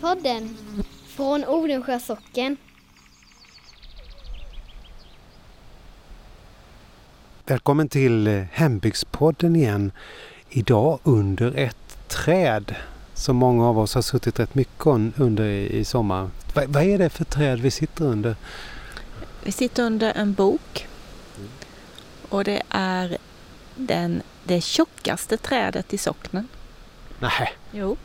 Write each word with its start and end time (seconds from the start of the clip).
Hembygdspodden 0.00 0.56
från 1.06 1.44
Odensjö 1.44 2.00
socken. 2.00 2.56
Välkommen 7.46 7.88
till 7.88 8.26
eh, 8.26 8.42
Hembygdspodden 8.52 9.56
igen. 9.56 9.92
Idag 10.50 10.98
under 11.02 11.56
ett 11.56 12.08
träd 12.08 12.74
som 13.14 13.36
många 13.36 13.68
av 13.68 13.78
oss 13.78 13.94
har 13.94 14.02
suttit 14.02 14.40
rätt 14.40 14.54
mycket 14.54 14.86
under 15.16 15.44
i 15.44 15.84
sommar. 15.84 16.30
Vad, 16.54 16.68
vad 16.68 16.82
är 16.82 16.98
det 16.98 17.10
för 17.10 17.24
träd 17.24 17.60
vi 17.60 17.70
sitter 17.70 18.04
under? 18.04 18.36
Vi 19.44 19.52
sitter 19.52 19.82
under 19.82 20.12
en 20.12 20.32
bok 20.32 20.86
och 22.28 22.44
det 22.44 22.62
är 22.68 23.18
den, 23.74 24.22
det 24.44 24.60
tjockaste 24.60 25.36
trädet 25.36 25.94
i 25.94 25.98
socknen. 25.98 26.48
Nej. 27.18 27.52
Jo. 27.72 27.96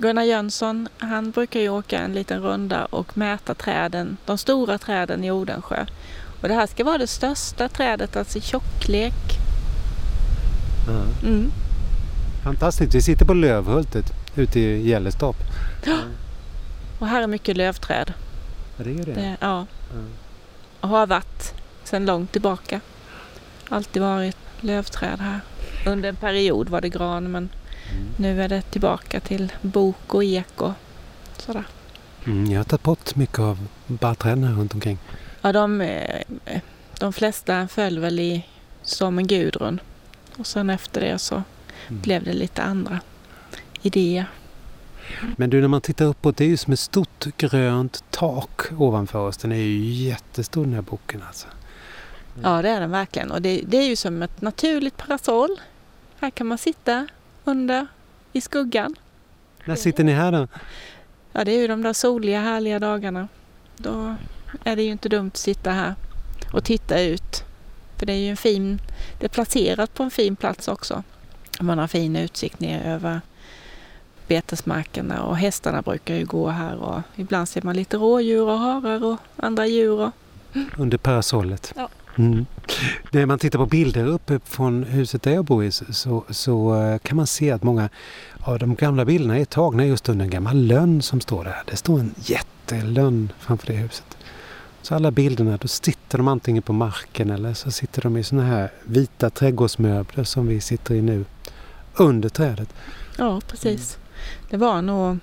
Gunnar 0.00 0.22
Jönsson 0.22 0.88
han 0.98 1.30
brukar 1.30 1.60
ju 1.60 1.68
åka 1.68 1.98
en 1.98 2.12
liten 2.12 2.42
runda 2.42 2.84
och 2.84 3.18
mäta 3.18 3.54
träden, 3.54 4.16
de 4.24 4.38
stora 4.38 4.78
träden 4.78 5.24
i 5.24 5.30
Odensjö. 5.30 5.86
Och 6.42 6.48
det 6.48 6.54
här 6.54 6.66
ska 6.66 6.84
vara 6.84 6.98
det 6.98 7.06
största 7.06 7.68
trädet, 7.68 8.16
alltså 8.16 8.38
i 8.38 8.40
tjocklek. 8.40 9.14
Ja. 10.86 11.28
Mm. 11.28 11.50
Fantastiskt. 12.44 12.94
Vi 12.94 13.02
sitter 13.02 13.24
på 13.24 13.34
Lövhultet 13.34 14.04
ute 14.36 14.60
i 14.60 14.88
Gällestorp. 14.88 15.36
Och 16.98 17.06
här 17.06 17.22
är 17.22 17.26
mycket 17.26 17.56
lövträd. 17.56 18.12
Det 18.76 18.90
är 18.90 19.04
det. 19.04 19.12
Det, 19.12 19.36
ja. 19.40 19.66
Ja. 19.94 20.02
Och 20.80 20.88
har 20.88 21.06
varit 21.06 21.54
sedan 21.84 22.06
långt 22.06 22.32
tillbaka. 22.32 22.80
Alltid 23.68 24.02
varit 24.02 24.36
lövträd 24.60 25.20
här. 25.20 25.40
Under 25.86 26.08
en 26.08 26.16
period 26.16 26.68
var 26.68 26.80
det 26.80 26.88
gran 26.88 27.30
men 27.30 27.48
Mm. 27.92 28.08
nu 28.16 28.42
är 28.42 28.48
det 28.48 28.62
tillbaka 28.62 29.20
till 29.20 29.52
bok 29.62 30.14
och 30.14 30.24
ek 30.24 30.60
och 30.62 30.72
sådär. 31.38 31.64
Mm, 32.26 32.50
jag 32.50 32.58
har 32.60 32.64
tagit 32.64 32.82
bort 32.82 33.16
mycket 33.16 33.38
av 33.38 33.58
här 34.22 34.36
runt 34.36 34.74
omkring. 34.74 34.98
Ja, 35.40 35.52
de, 35.52 35.80
eh, 35.80 36.60
de 36.98 37.12
flesta 37.12 37.68
föll 37.68 37.98
väl 37.98 38.20
i 38.20 38.46
stormen 38.82 39.26
Gudrun. 39.26 39.80
Och 40.36 40.46
sen 40.46 40.70
efter 40.70 41.00
det 41.00 41.18
så 41.18 41.42
Mm. 41.88 42.02
blev 42.02 42.24
det 42.24 42.32
lite 42.32 42.62
andra 42.62 43.00
idéer. 43.82 44.26
Men 45.36 45.50
du, 45.50 45.60
när 45.60 45.68
man 45.68 45.80
tittar 45.80 46.04
uppåt, 46.04 46.36
det 46.36 46.44
är 46.44 46.48
ju 46.48 46.56
som 46.56 46.72
ett 46.72 46.78
stort 46.80 47.24
grönt 47.36 48.04
tak 48.10 48.60
ovanför 48.78 49.18
oss. 49.18 49.36
Den 49.36 49.52
är 49.52 49.56
ju 49.56 49.78
jättestor 49.84 50.64
den 50.64 50.74
här 50.74 50.82
boken 50.82 51.22
alltså. 51.26 51.46
Ja, 52.42 52.62
det 52.62 52.68
är 52.68 52.80
den 52.80 52.90
verkligen. 52.90 53.30
Och 53.30 53.42
det, 53.42 53.62
det 53.66 53.76
är 53.78 53.88
ju 53.88 53.96
som 53.96 54.22
ett 54.22 54.40
naturligt 54.40 54.96
parasoll. 54.96 55.60
Här 56.20 56.30
kan 56.30 56.46
man 56.46 56.58
sitta 56.58 57.08
under 57.50 57.86
i 58.32 58.40
skuggan. 58.40 58.94
När 59.64 59.76
sitter 59.76 60.04
ni 60.04 60.12
här 60.12 60.32
då? 60.32 60.48
Ja, 61.32 61.44
det 61.44 61.52
är 61.52 61.58
ju 61.60 61.68
de 61.68 61.82
där 61.82 61.92
soliga 61.92 62.40
härliga 62.40 62.78
dagarna. 62.78 63.28
Då 63.76 64.14
är 64.64 64.76
det 64.76 64.82
ju 64.82 64.90
inte 64.90 65.08
dumt 65.08 65.30
att 65.34 65.36
sitta 65.36 65.70
här 65.70 65.94
och 66.52 66.64
titta 66.64 67.00
ut. 67.00 67.44
För 67.96 68.06
det 68.06 68.12
är 68.12 68.16
ju 68.16 68.30
en 68.30 68.36
fin, 68.36 68.78
det 69.18 69.24
är 69.24 69.28
placerat 69.28 69.94
på 69.94 70.02
en 70.02 70.10
fin 70.10 70.36
plats 70.36 70.68
också. 70.68 71.02
Man 71.60 71.78
har 71.78 71.86
fin 71.86 72.16
utsikt 72.16 72.60
ner 72.60 72.82
över 72.84 73.20
betesmarkerna 74.26 75.22
och 75.22 75.36
hästarna 75.36 75.82
brukar 75.82 76.14
ju 76.14 76.24
gå 76.24 76.48
här 76.48 76.76
och 76.76 77.00
ibland 77.16 77.48
ser 77.48 77.62
man 77.62 77.76
lite 77.76 77.96
rådjur 77.96 78.46
och 78.46 78.58
harar 78.58 79.04
och 79.04 79.16
andra 79.36 79.66
djur. 79.66 80.00
Och, 80.00 80.10
Under 80.78 80.98
parasollet. 80.98 81.72
Ja. 81.76 81.88
Mm. 82.20 82.46
När 83.10 83.26
man 83.26 83.38
tittar 83.38 83.58
på 83.58 83.66
bilder 83.66 84.06
uppe 84.06 84.40
från 84.44 84.84
huset 84.84 85.22
där 85.22 85.32
jag 85.32 85.44
bor 85.44 85.64
i 85.64 85.70
så, 85.72 86.24
så, 86.30 86.82
eh, 86.82 86.98
kan 86.98 87.16
man 87.16 87.26
se 87.26 87.50
att 87.50 87.62
många 87.62 87.88
av 88.40 88.58
de 88.58 88.74
gamla 88.74 89.04
bilderna 89.04 89.38
är 89.38 89.44
tagna 89.44 89.86
just 89.86 90.08
under 90.08 90.24
en 90.24 90.30
gammal 90.30 90.56
lönn 90.56 91.02
som 91.02 91.20
står 91.20 91.44
där. 91.44 91.62
Det 91.66 91.76
står 91.76 92.00
en 92.00 92.14
jättelönn 92.16 93.32
framför 93.38 93.66
det 93.66 93.72
huset. 93.72 94.16
Så 94.82 94.94
alla 94.94 95.10
bilderna, 95.10 95.56
då 95.56 95.68
sitter 95.68 96.18
de 96.18 96.28
antingen 96.28 96.62
på 96.62 96.72
marken 96.72 97.30
eller 97.30 97.54
så 97.54 97.70
sitter 97.70 98.02
de 98.02 98.16
i 98.16 98.24
såna 98.24 98.44
här 98.44 98.72
vita 98.84 99.30
trädgårdsmöbler 99.30 100.24
som 100.24 100.46
vi 100.46 100.60
sitter 100.60 100.94
i 100.94 101.02
nu. 101.02 101.24
Under 101.94 102.28
trädet. 102.28 102.68
ja, 103.18 103.40
precis. 103.48 103.98
Det 104.50 104.56
var 104.56 104.82
nog, 104.82 105.18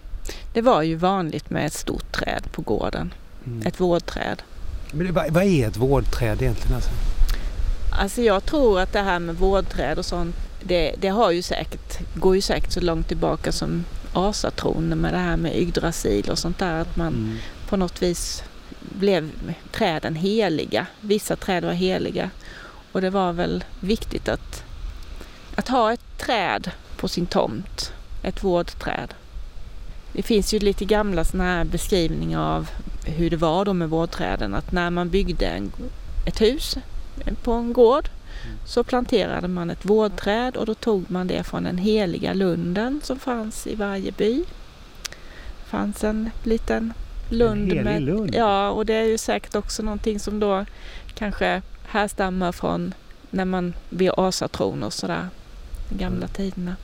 det 0.54 0.62
var 0.62 0.82
ju 0.82 0.96
vanligt 0.96 1.50
med 1.50 1.66
ett 1.66 1.74
stort 1.74 2.12
träd 2.12 2.44
på 2.52 2.62
gården. 2.62 3.14
Mm. 3.46 3.68
Ett 3.68 3.80
vårdträd. 3.80 4.42
Men 4.92 5.14
vad 5.14 5.44
är 5.44 5.68
ett 5.68 5.78
vårdträd 5.78 6.42
egentligen? 6.42 6.76
Alltså? 6.76 6.90
Alltså 7.92 8.22
jag 8.22 8.46
tror 8.46 8.80
att 8.80 8.94
det 8.94 9.02
här 9.02 9.20
med 9.20 9.36
vårdträd 9.36 9.98
och 9.98 10.06
sånt, 10.06 10.36
det, 10.64 10.96
det 11.00 11.08
har 11.08 11.32
ju 11.32 11.42
säkert, 11.42 12.00
går 12.16 12.36
ju 12.36 12.42
säkert 12.42 12.72
så 12.72 12.80
långt 12.82 13.08
tillbaka 13.08 13.52
som 13.52 13.86
asatron 14.14 14.88
med 14.88 15.14
det 15.14 15.18
här 15.20 15.38
med 15.38 15.58
Yggdrasil 15.58 16.30
och 16.30 16.40
sånt 16.40 16.60
där. 16.60 16.74
Att 16.82 16.96
man 16.96 17.08
Mm. 17.14 17.38
på 17.70 17.78
något 17.78 18.02
vis 18.02 18.44
blev 18.80 19.32
träden 19.72 20.16
heliga. 20.16 20.86
Vissa 21.02 21.36
träd 21.36 21.64
var 21.64 21.72
heliga. 21.74 22.30
Och 22.92 23.02
det 23.02 23.10
var 23.10 23.34
väl 23.34 23.64
viktigt 23.80 24.30
att, 24.30 24.64
att 25.56 25.68
ha 25.68 25.94
ett 25.94 26.18
träd 26.18 26.72
på 26.98 27.08
sin 27.08 27.26
tomt. 27.26 27.94
Ett 28.24 28.44
vårdträd. 28.44 29.14
Det 30.14 30.24
finns 30.24 30.54
ju 30.54 30.60
lite 30.60 30.86
gamla 30.86 31.24
såna 31.24 31.44
här 31.44 31.64
beskrivningar 31.66 32.40
av 32.40 32.70
hur 33.06 33.30
det 33.30 33.38
var 33.38 33.66
då 33.66 33.74
med 33.74 33.90
vårdträden. 33.90 34.54
Att 34.56 34.72
när 34.72 34.90
man 34.90 35.10
byggde 35.10 35.46
en, 35.46 35.72
ett 36.26 36.42
hus 36.42 36.78
på 37.44 37.52
en 37.52 37.74
gård 37.74 38.10
så 38.66 38.84
planterade 38.84 39.48
man 39.48 39.70
ett 39.70 39.86
vårdträd 39.86 40.56
och 40.58 40.66
då 40.66 40.74
tog 40.74 41.12
man 41.12 41.28
det 41.28 41.44
från 41.44 41.64
den 41.64 41.78
heliga 41.78 42.34
lunden 42.34 43.02
som 43.04 43.20
fanns 43.20 43.68
i 43.68 43.76
varje 43.76 44.12
by. 44.12 44.44
Det 45.60 45.70
fanns 45.70 46.04
en 46.04 46.30
liten 46.44 46.94
lund 47.30 47.68
helig 47.68 47.84
med... 47.84 48.02
lund? 48.02 48.36
Ja, 48.36 48.70
och 48.70 48.86
det 48.86 48.94
är 48.94 49.04
ju 49.04 49.18
säkert 49.18 49.56
också 49.56 49.84
någonting 49.84 50.20
som 50.20 50.40
då 50.40 50.66
kanske 51.14 51.62
härstammar 51.88 52.52
från 52.52 52.94
när 53.30 53.46
man 53.46 53.74
vid 53.90 54.12
asatron 54.18 54.84
och 54.84 54.94
sådär, 54.94 55.28
de 55.90 55.98
gamla 55.98 56.18
Mm. 56.26 56.30
tiderna. 56.34 56.76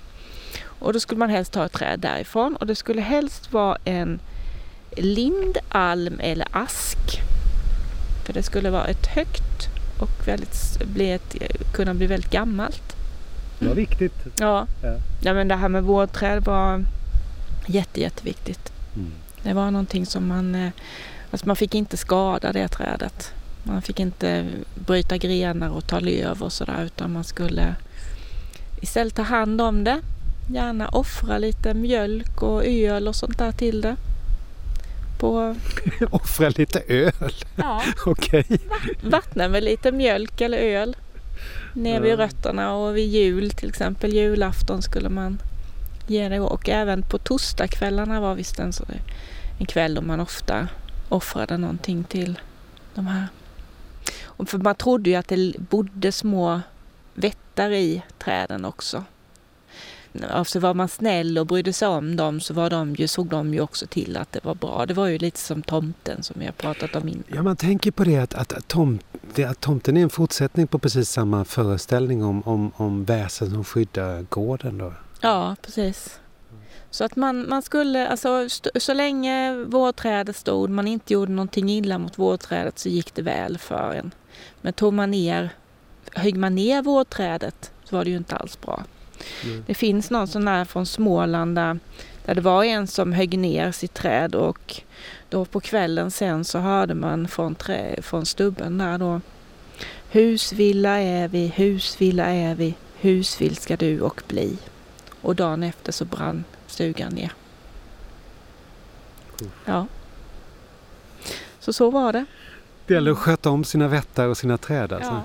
Och 0.84 0.94
då 0.94 1.00
skulle 1.00 1.20
man 1.20 1.30
helst 1.30 1.52
ta 1.52 1.66
ett 1.66 1.72
träd 1.72 2.00
därifrån 2.00 2.56
och 2.56 2.68
det 2.68 2.76
skulle 2.76 3.02
helst 3.02 3.54
vara 3.54 3.78
en 3.86 4.20
lind, 4.98 5.58
alm 5.70 6.20
eller 6.20 6.48
ask. 6.52 6.98
För 8.26 8.34
det 8.34 8.44
skulle 8.44 8.70
vara 8.70 8.86
ett 8.86 9.08
högt 9.08 9.70
och 10.00 10.28
väldigt, 10.28 10.86
bli 10.86 11.12
ett, 11.12 11.36
kunna 11.74 11.94
bli 11.94 12.08
väldigt 12.08 12.32
gammalt. 12.32 12.96
Det 13.60 13.68
var 13.68 13.76
viktigt. 13.76 14.14
Ja. 14.40 14.68
Ja. 15.22 15.34
men 15.34 15.48
det 15.48 15.56
här 15.56 15.70
med 15.70 15.84
vårdträd 15.84 16.46
var 16.46 16.86
jätte, 17.68 18.02
jätteviktigt. 18.02 18.72
Mm. 18.96 19.12
Det 19.44 19.54
var 19.54 19.72
någonting 19.72 20.06
som 20.06 20.28
man, 20.28 20.56
eh, 20.56 20.72
alltså 21.32 21.48
man 21.48 21.56
fick 21.56 21.76
inte 21.76 21.98
skada 21.98 22.54
det 22.54 22.68
trädet. 22.68 23.34
Man 23.64 23.82
fick 23.82 24.00
inte 24.00 24.46
bryta 24.76 25.18
grenar 25.18 25.70
och 25.70 25.88
ta 25.88 26.00
löv 26.00 26.42
och 26.42 26.54
sådär 26.54 26.84
utan 26.86 27.12
man 27.12 27.24
skulle 27.24 27.76
istället 28.82 29.16
ta 29.16 29.22
hand 29.22 29.62
om 29.62 29.84
det. 29.84 30.02
Gärna 30.48 30.88
offra 30.88 31.38
lite 31.38 31.74
mjölk 31.74 32.42
och 32.42 32.66
öl 32.66 33.08
och 33.08 33.16
sånt 33.16 33.38
där 33.38 33.52
till 33.52 33.82
det. 33.82 33.96
På, 35.20 35.56
Offra 36.12 36.50
lite 36.50 36.80
öl. 36.88 37.34
ja, 37.56 37.82
Okej. 38.06 38.46
vattna 39.04 39.48
med 39.48 39.64
lite 39.64 39.92
mjölk 39.92 40.42
eller 40.42 40.58
öl 40.58 40.96
ner 41.74 42.02
vid 42.02 42.18
rötterna 42.18 42.74
och 42.74 42.98
vid 42.98 43.10
jul 43.10 43.52
till 43.52 43.70
exempel 43.70 44.14
julafton 44.14 44.82
skulle 44.82 45.10
man 45.10 45.42
ge 46.08 46.30
det 46.30 46.40
och 46.40 46.70
även 46.70 47.04
på 47.04 47.18
torsdagskvällarna 47.18 48.22
var 48.22 48.36
visst 48.36 48.60
en, 48.60 48.74
en 49.60 49.66
kväll 49.66 49.96
då 49.96 50.02
man 50.02 50.20
ofta 50.20 50.68
offrade 51.10 51.58
någonting 51.58 52.04
till 52.04 52.40
de 52.96 53.08
här. 53.08 53.28
Och 54.24 54.50
för 54.50 54.58
man 54.58 54.76
trodde 54.76 55.10
ju 55.10 55.16
att 55.16 55.28
det 55.28 55.54
bodde 55.70 56.12
små 56.12 56.62
vättar 57.14 57.72
i 57.72 58.02
träden 58.20 58.66
också. 58.66 59.04
Alltså 60.30 60.60
var 60.60 60.74
man 60.74 60.88
snäll 60.88 61.38
och 61.38 61.48
brydde 61.48 61.74
sig 61.74 61.88
om 61.88 62.16
dem 62.16 62.40
så 62.40 62.54
var 62.54 62.70
de 62.70 62.96
ju, 62.96 63.08
såg 63.08 63.28
de 63.28 63.54
ju 63.54 63.62
också 63.62 63.88
till 63.88 64.18
att 64.18 64.32
det 64.32 64.44
var 64.44 64.56
bra. 64.56 64.86
Det 64.86 64.94
var 64.94 65.08
ju 65.08 65.18
lite 65.18 65.40
som 65.40 65.62
tomten 65.62 66.24
som 66.24 66.36
vi 66.40 66.46
har 66.46 66.52
pratat 66.52 66.96
om 66.96 67.08
innan. 67.08 67.24
Ja, 67.28 67.44
man 67.44 67.56
tänker 67.56 67.92
på 67.92 68.04
det 68.04 68.18
att, 68.18 68.34
att, 68.34 68.68
tom, 68.68 69.00
det, 69.36 69.44
att 69.44 69.60
tomten 69.60 69.98
är 69.98 70.02
en 70.02 70.10
fortsättning 70.10 70.68
på 70.68 70.80
precis 70.80 71.10
samma 71.10 71.46
föreställning 71.46 72.24
om, 72.24 72.44
om, 72.44 72.72
om 72.76 73.06
väsen 73.06 73.50
som 73.50 73.64
skyddar 73.64 74.22
gården. 74.22 74.78
Då. 74.78 74.94
Ja, 75.22 75.56
precis. 75.62 76.20
Så 76.90 77.04
att 77.04 77.16
man, 77.16 77.50
man 77.50 77.62
skulle, 77.62 78.08
alltså 78.08 78.48
så 78.76 78.94
länge 78.94 79.54
vårdträdet 79.56 80.36
stod, 80.36 80.70
man 80.70 80.88
inte 80.88 81.14
gjorde 81.14 81.32
någonting 81.32 81.70
illa 81.70 81.98
mot 81.98 82.20
vårdträdet 82.20 82.80
så 82.80 82.90
gick 82.90 83.16
det 83.16 83.22
väl 83.22 83.58
för 83.58 83.94
en. 83.94 84.12
Men 84.62 84.74
tog 84.74 84.94
man 84.94 85.12
ner, 85.12 85.50
högg 86.12 86.38
man 86.38 86.56
ner 86.56 86.82
vårdträdet 86.82 87.72
så 87.84 87.96
var 87.96 88.04
det 88.04 88.10
ju 88.10 88.18
inte 88.18 88.36
alls 88.36 88.62
bra. 88.62 88.84
Mm. 89.44 89.64
Det 89.68 89.74
finns 89.74 90.12
någon 90.12 90.28
sån 90.28 90.48
här 90.48 90.66
från 90.66 90.86
Småland 90.86 91.56
där, 91.56 91.80
där 92.26 92.36
det 92.36 92.42
var 92.42 92.64
en 92.64 92.88
som 92.88 93.14
högg 93.14 93.40
ner 93.40 93.72
sitt 93.72 93.94
träd 93.94 94.36
och 94.36 94.82
då 95.30 95.46
på 95.46 95.60
kvällen 95.60 96.12
sen 96.12 96.46
så 96.46 96.60
hörde 96.60 96.94
man 96.94 97.28
från, 97.28 97.56
trä, 97.56 98.02
från 98.02 98.26
stubben 98.26 98.78
där 98.78 98.98
då 98.98 99.22
Husvilla 100.14 101.02
är 101.02 101.28
vi, 101.28 101.48
husvilla 101.48 102.26
är 102.26 102.56
vi, 102.56 102.76
husvill 102.96 103.56
ska 103.56 103.76
du 103.76 104.02
och 104.02 104.22
bli. 104.28 104.58
Och 105.22 105.36
dagen 105.36 105.64
efter 105.64 105.92
så 105.92 106.06
brann 106.06 106.44
stugan 106.68 107.14
ner. 107.14 107.34
Ja. 109.66 109.88
Så 111.60 111.74
så 111.74 111.90
var 111.90 112.14
det. 112.14 112.26
Det 112.88 112.94
gäller 112.94 113.12
att 113.12 113.18
sköta 113.18 113.50
om 113.50 113.64
sina 113.64 113.88
vättar 113.88 114.28
och 114.28 114.38
sina 114.38 114.58
träd 114.58 114.94
alltså. 114.94 115.22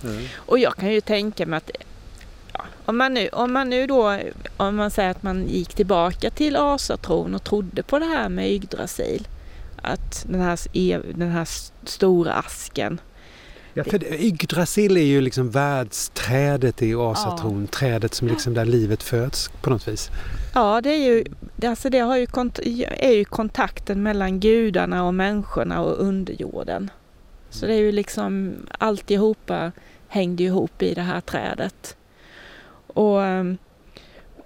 Ja. 0.00 0.10
Ja. 0.10 0.28
Och 0.36 0.58
jag 0.58 0.76
kan 0.76 0.92
ju 0.92 1.00
tänka 1.00 1.46
mig 1.46 1.56
att 1.56 1.70
om, 2.84 2.96
man 2.96 3.14
nu, 3.14 3.28
om 3.28 3.52
man 3.52 3.70
nu 3.70 3.86
då, 3.86 4.18
om 4.56 4.76
man 4.76 4.90
säger 4.90 5.10
att 5.10 5.22
man 5.22 5.46
gick 5.48 5.74
tillbaka 5.74 6.30
till 6.30 6.56
asatron 6.56 7.34
och 7.34 7.44
trodde 7.44 7.82
på 7.82 7.98
det 7.98 8.04
här 8.06 8.28
med 8.28 8.50
Yggdrasil, 8.52 9.28
att 9.82 10.24
den 10.28 10.40
här, 10.40 10.58
ev- 10.72 11.12
den 11.18 11.30
här 11.30 11.48
stora 11.84 12.32
asken, 12.32 13.00
Ja, 13.76 13.84
för 13.84 13.98
det- 13.98 14.24
Yggdrasil 14.24 14.96
är 14.96 15.00
ju 15.02 15.20
liksom 15.20 15.50
världsträdet 15.50 16.82
i 16.82 16.94
asatron. 16.94 17.66
Trädet 17.66 18.14
som 18.14 18.28
liksom 18.28 18.54
där 18.54 18.64
livet 18.64 19.02
föds 19.02 19.48
på 19.62 19.70
något 19.70 19.88
vis. 19.88 20.10
ja 20.54 20.80
det 20.80 20.90
är 20.90 20.98
ju, 21.04 21.24
alltså 21.68 21.90
det 21.90 21.98
har 21.98 22.16
ju, 22.16 22.26
är 22.98 23.10
ju 23.12 23.24
kontakten 23.24 24.02
mellan 24.02 24.40
gudarna 24.40 25.04
och 25.04 25.14
människorna 25.14 25.82
och 25.82 26.00
underjorden. 26.06 26.90
Så 27.50 27.66
det 27.66 27.72
är 27.74 27.78
ju 27.78 27.92
liksom 27.92 28.54
alltihopa 28.78 29.72
hängde 30.08 30.42
ihop 30.42 30.82
i 30.82 30.94
det 30.94 31.02
här 31.02 31.20
trädet. 31.20 31.96
Och 32.94 33.24
ehm, 33.24 33.58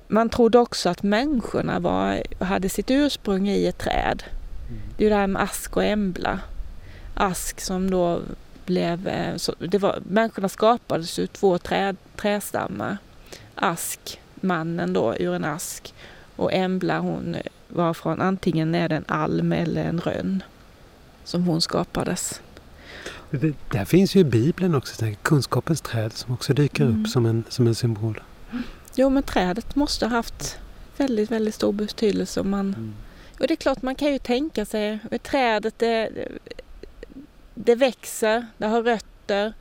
man 0.09 0.29
trodde 0.29 0.59
också 0.59 0.89
att 0.89 1.03
människorna 1.03 1.79
var, 1.81 2.23
hade 2.45 2.69
sitt 2.69 2.91
ursprung 2.91 3.49
i 3.49 3.67
ett 3.67 3.79
träd. 3.79 4.23
Det 4.97 5.05
är 5.05 5.05
ju 5.05 5.09
det 5.11 5.17
här 5.21 5.27
med 5.27 5.43
ask 5.43 5.77
och 5.77 5.85
embla. 5.85 6.41
Ask 7.15 7.61
som 7.61 7.91
då 7.91 8.21
blev... 8.67 9.09
eh, 9.09 9.35
det 9.59 9.79
var, 9.79 9.99
människorna 10.09 10.49
skapades 10.49 11.19
ur 11.19 11.27
två 11.27 11.59
träd, 11.59 11.97
trästammar. 12.17 12.99
Ask, 13.55 14.21
mannen 14.35 14.93
då, 14.93 15.15
ur 15.19 15.35
en 15.35 15.45
ask. 15.45 15.95
Och 16.37 16.53
embla 16.53 16.99
hon 16.99 17.37
var 17.69 17.95
från 17.95 18.21
antingen 18.21 18.75
är 18.75 18.89
det 18.89 18.97
en 18.97 19.05
alm 19.09 19.53
eller 19.53 19.85
en 19.85 20.01
rönn. 20.01 20.43
Som 21.25 21.43
hon 21.45 21.61
skapades. 21.61 22.41
Det, 23.31 23.55
där 23.73 23.85
finns 23.85 24.17
ju 24.17 24.21
i 24.21 24.25
Bibeln 24.25 24.75
också, 24.75 25.07
kunskapens 25.23 25.81
träd 25.81 26.13
som 26.13 26.35
också 26.35 26.55
dyker 26.55 26.85
Mm. 26.85 27.01
upp 27.03 27.09
som 27.09 27.27
en, 27.27 27.45
som 27.49 27.67
en 27.67 27.75
symbol. 27.75 28.21
Jo 29.01 29.11
men 29.11 29.23
trädet 29.23 29.77
måste 29.77 30.07
ha 30.07 30.17
haft 30.17 30.59
väldigt, 30.97 31.31
väldigt 31.31 31.55
stor 31.55 31.73
betydelse 31.73 32.41
om 32.41 32.51
man 32.51 32.95
Och 33.39 33.47
det 33.47 33.55
är 33.55 33.57
klart 33.57 33.83
man 33.83 33.95
kan 33.95 34.13
ju 34.13 34.19
tänka 34.19 34.65
sig, 34.65 34.99
ett 35.11 35.23
trädet 35.23 35.79
det, 35.79 36.29
det 37.55 37.75
växer, 37.75 38.47
det 38.57 38.67
har 38.67 38.83
rötter. 38.83 39.53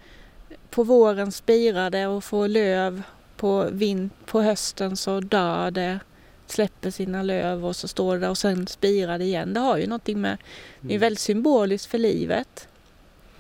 På 0.70 0.84
våren 0.84 1.32
spirar 1.32 1.90
det 1.90 2.08
och 2.08 2.24
får 2.24 2.48
löv. 2.48 3.02
På, 3.36 3.68
vind, 3.72 4.10
på 4.26 4.42
hösten 4.42 4.98
så 4.98 5.20
dör 5.20 5.72
det, 5.72 6.00
släpper 6.48 6.92
sina 6.92 7.24
löv 7.24 7.66
och 7.66 7.76
så 7.76 7.88
står 7.88 8.14
det 8.16 8.22
där 8.22 8.30
och 8.30 8.38
sen 8.38 8.68
spirar 8.68 9.18
det 9.18 9.26
igen. 9.26 9.54
Det 9.54 9.60
har 9.60 9.78
ju 9.78 9.88
någonting 9.88 10.22
med, 10.22 10.38
det 10.82 10.96
är 10.96 11.00
väldigt 11.00 11.20
symboliskt 11.20 11.86
för 11.86 11.98
livet. 11.98 12.68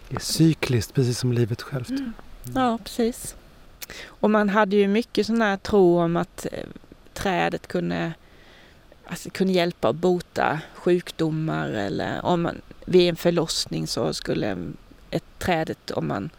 Det 0.10 0.16
är 0.16 0.20
cykliskt, 0.20 0.94
precis 0.94 1.20
som 1.20 1.34
livet 1.34 1.62
självt. 1.62 1.90
Mm. 1.90 2.14
Ja, 2.56 2.80
precis. 2.84 3.36
Och 4.06 4.30
man 4.30 4.50
hade 4.50 4.76
ju 4.76 4.88
mycket 4.88 5.26
sån 5.28 5.42
här 5.42 5.58
tro 5.58 6.00
om 6.00 6.18
att 6.18 6.46
eh, 6.52 6.66
trädet 7.14 7.68
kunde, 7.68 8.14
alltså, 9.06 9.30
kunde 9.30 9.54
hjälpa 9.54 9.88
och 9.88 9.96
bota 9.96 10.60
sjukdomar 10.76 11.70
eller 11.70 12.26
om 12.26 12.42
man 12.42 12.62
vid 12.86 13.10
en 13.10 13.16
förlossning 13.16 13.88
så 13.88 14.14
skulle 14.14 14.58
ett 15.12 15.24
trädet, 15.40 15.92
om 15.92 16.08
man 16.08 16.30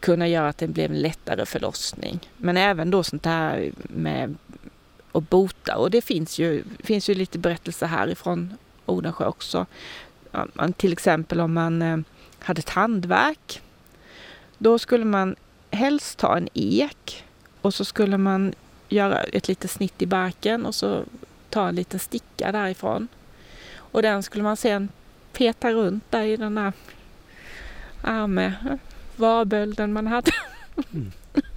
kunna 0.00 0.28
göra 0.28 0.48
att 0.48 0.58
det 0.58 0.68
blev 0.68 0.90
en 0.90 1.00
lättare 1.00 1.46
förlossning. 1.46 2.20
Men 2.36 2.56
även 2.56 2.90
då 2.90 3.02
sånt 3.02 3.26
här 3.26 3.72
med 3.82 4.36
att 5.12 5.30
bota 5.30 5.76
och 5.76 5.90
det 5.90 6.02
finns 6.02 6.38
ju, 6.38 6.64
finns 6.78 7.10
ju 7.10 7.14
lite 7.14 7.38
berättelser 7.38 7.86
härifrån 7.86 8.56
Odensjö 8.86 9.26
också. 9.26 9.66
Man- 10.52 10.72
Till 10.72 10.92
exempel 10.92 11.40
om 11.40 11.52
man 11.54 11.82
eh, 11.82 11.98
hade 12.38 12.62
tandvärk 12.62 13.62
då 14.58 14.78
skulle 14.78 15.04
man 15.04 15.36
helst 15.70 16.18
ta 16.18 16.36
en 16.36 16.48
ek 16.54 17.24
och 17.60 17.74
så 17.74 17.84
skulle 17.84 18.18
man 18.18 18.54
göra 18.88 19.22
ett 19.22 19.48
litet 19.48 19.70
snitt 19.70 20.02
i 20.02 20.06
barken 20.06 20.66
och 20.66 20.74
så 20.74 21.04
ta 21.50 21.68
en 21.68 21.74
liten 21.74 22.00
sticka 22.00 22.52
därifrån. 22.52 23.08
Och 23.76 24.02
den 24.02 24.22
skulle 24.22 24.44
man 24.44 24.56
sen 24.56 24.88
peta 25.32 25.70
runt 25.72 26.04
där 26.10 26.22
i 26.22 26.36
den 26.36 26.54
där 26.54 26.72
arme 28.02 28.54
varbölden 29.16 29.92
man 29.92 30.06
hade. 30.06 30.30
Mm. 30.92 31.12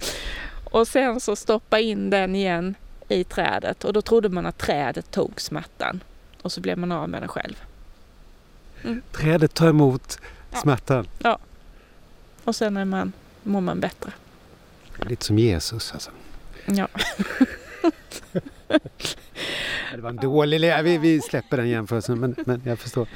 och 0.64 0.88
sen 0.88 1.20
så 1.20 1.36
stoppa 1.36 1.80
in 1.80 2.10
den 2.10 2.34
igen 2.34 2.74
i 3.08 3.24
trädet 3.24 3.84
och 3.84 3.92
då 3.92 4.02
trodde 4.02 4.28
man 4.28 4.46
att 4.46 4.58
trädet 4.58 5.10
tog 5.10 5.40
smärtan. 5.40 6.00
Och 6.42 6.52
så 6.52 6.60
blev 6.60 6.78
man 6.78 6.92
av 6.92 7.08
med 7.08 7.22
den 7.22 7.28
själv. 7.28 7.62
Trädet 9.12 9.54
tar 9.54 9.68
emot 9.68 10.18
Ja. 10.52 10.58
smärtan. 10.60 11.06
Och 12.44 12.56
sen 12.56 12.76
är 12.76 12.84
man, 12.84 13.12
mår 13.44 13.60
man 13.60 13.80
bättre. 13.80 14.12
Lite 15.08 15.24
som 15.24 15.38
Jesus 15.38 15.92
alltså. 15.92 16.10
Ja. 16.66 16.88
Det 19.94 20.00
var 20.00 20.10
en 20.10 20.16
dålig... 20.16 20.82
Vi, 20.84 20.98
vi 20.98 21.20
släpper 21.20 21.56
den 21.56 21.68
jämförelsen 21.68 22.20
men, 22.20 22.34
men 22.46 22.62
jag 22.64 22.78
förstår. 22.78 23.08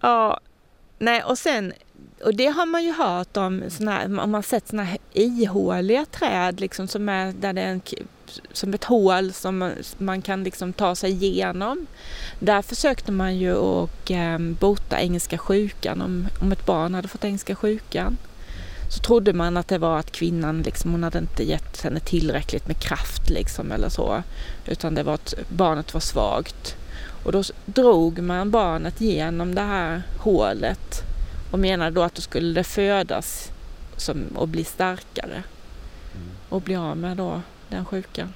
Ja, 0.00 0.40
nej 0.98 1.22
och 1.22 1.38
sen, 1.38 1.72
och 2.24 2.34
det 2.34 2.46
har 2.46 2.66
man 2.66 2.84
ju 2.84 2.92
hört 2.92 3.36
om, 3.36 3.62
såna 3.68 3.90
här, 3.90 4.20
om 4.20 4.30
man 4.30 4.42
sett 4.42 4.68
såna 4.68 4.82
här 4.82 4.98
ihåliga 5.12 6.04
träd 6.04 6.60
liksom 6.60 6.88
som 6.88 7.08
är 7.08 7.32
där 7.32 7.52
det 7.52 7.60
är 7.60 7.68
en, 7.68 7.80
som 8.52 8.74
ett 8.74 8.84
hål 8.84 9.32
som 9.32 9.58
man, 9.58 9.72
man 9.98 10.22
kan 10.22 10.44
liksom 10.44 10.72
ta 10.72 10.94
sig 10.94 11.10
igenom. 11.10 11.86
Där 12.38 12.62
försökte 12.62 13.12
man 13.12 13.36
ju 13.36 13.56
att 13.56 14.10
eh, 14.10 14.38
bota 14.38 15.00
engelska 15.00 15.38
sjukan 15.38 16.02
om, 16.02 16.28
om 16.40 16.52
ett 16.52 16.66
barn 16.66 16.94
hade 16.94 17.08
fått 17.08 17.24
engelska 17.24 17.54
sjukan. 17.54 18.16
Så 18.92 19.00
trodde 19.00 19.32
man 19.32 19.56
att 19.56 19.68
det 19.68 19.78
var 19.78 19.98
att 19.98 20.12
kvinnan 20.12 20.62
liksom, 20.62 20.90
hon 20.90 21.02
hade 21.02 21.18
inte 21.18 21.42
gett 21.44 21.82
henne 21.82 22.00
tillräckligt 22.00 22.66
med 22.66 22.78
kraft 22.78 23.30
liksom 23.30 23.72
eller 23.72 23.88
så. 23.88 24.22
Utan 24.66 24.94
det 24.94 25.02
var 25.02 25.14
att 25.14 25.34
barnet 25.48 25.94
var 25.94 26.00
svagt. 26.00 26.76
Och 27.24 27.32
då 27.32 27.42
drog 27.66 28.18
man 28.18 28.50
barnet 28.50 29.00
genom 29.00 29.54
det 29.54 29.60
här 29.60 30.02
hålet 30.18 31.02
och 31.50 31.58
menade 31.58 31.90
då 31.90 32.02
att 32.02 32.14
då 32.14 32.22
skulle 32.22 32.54
det 32.54 32.64
födas 32.64 33.50
som, 33.96 34.26
och 34.34 34.48
bli 34.48 34.64
starkare 34.64 35.42
och 36.48 36.62
bli 36.62 36.76
av 36.76 36.96
med 36.96 37.16
då 37.16 37.40
den 37.68 37.84
sjukan. 37.84 38.32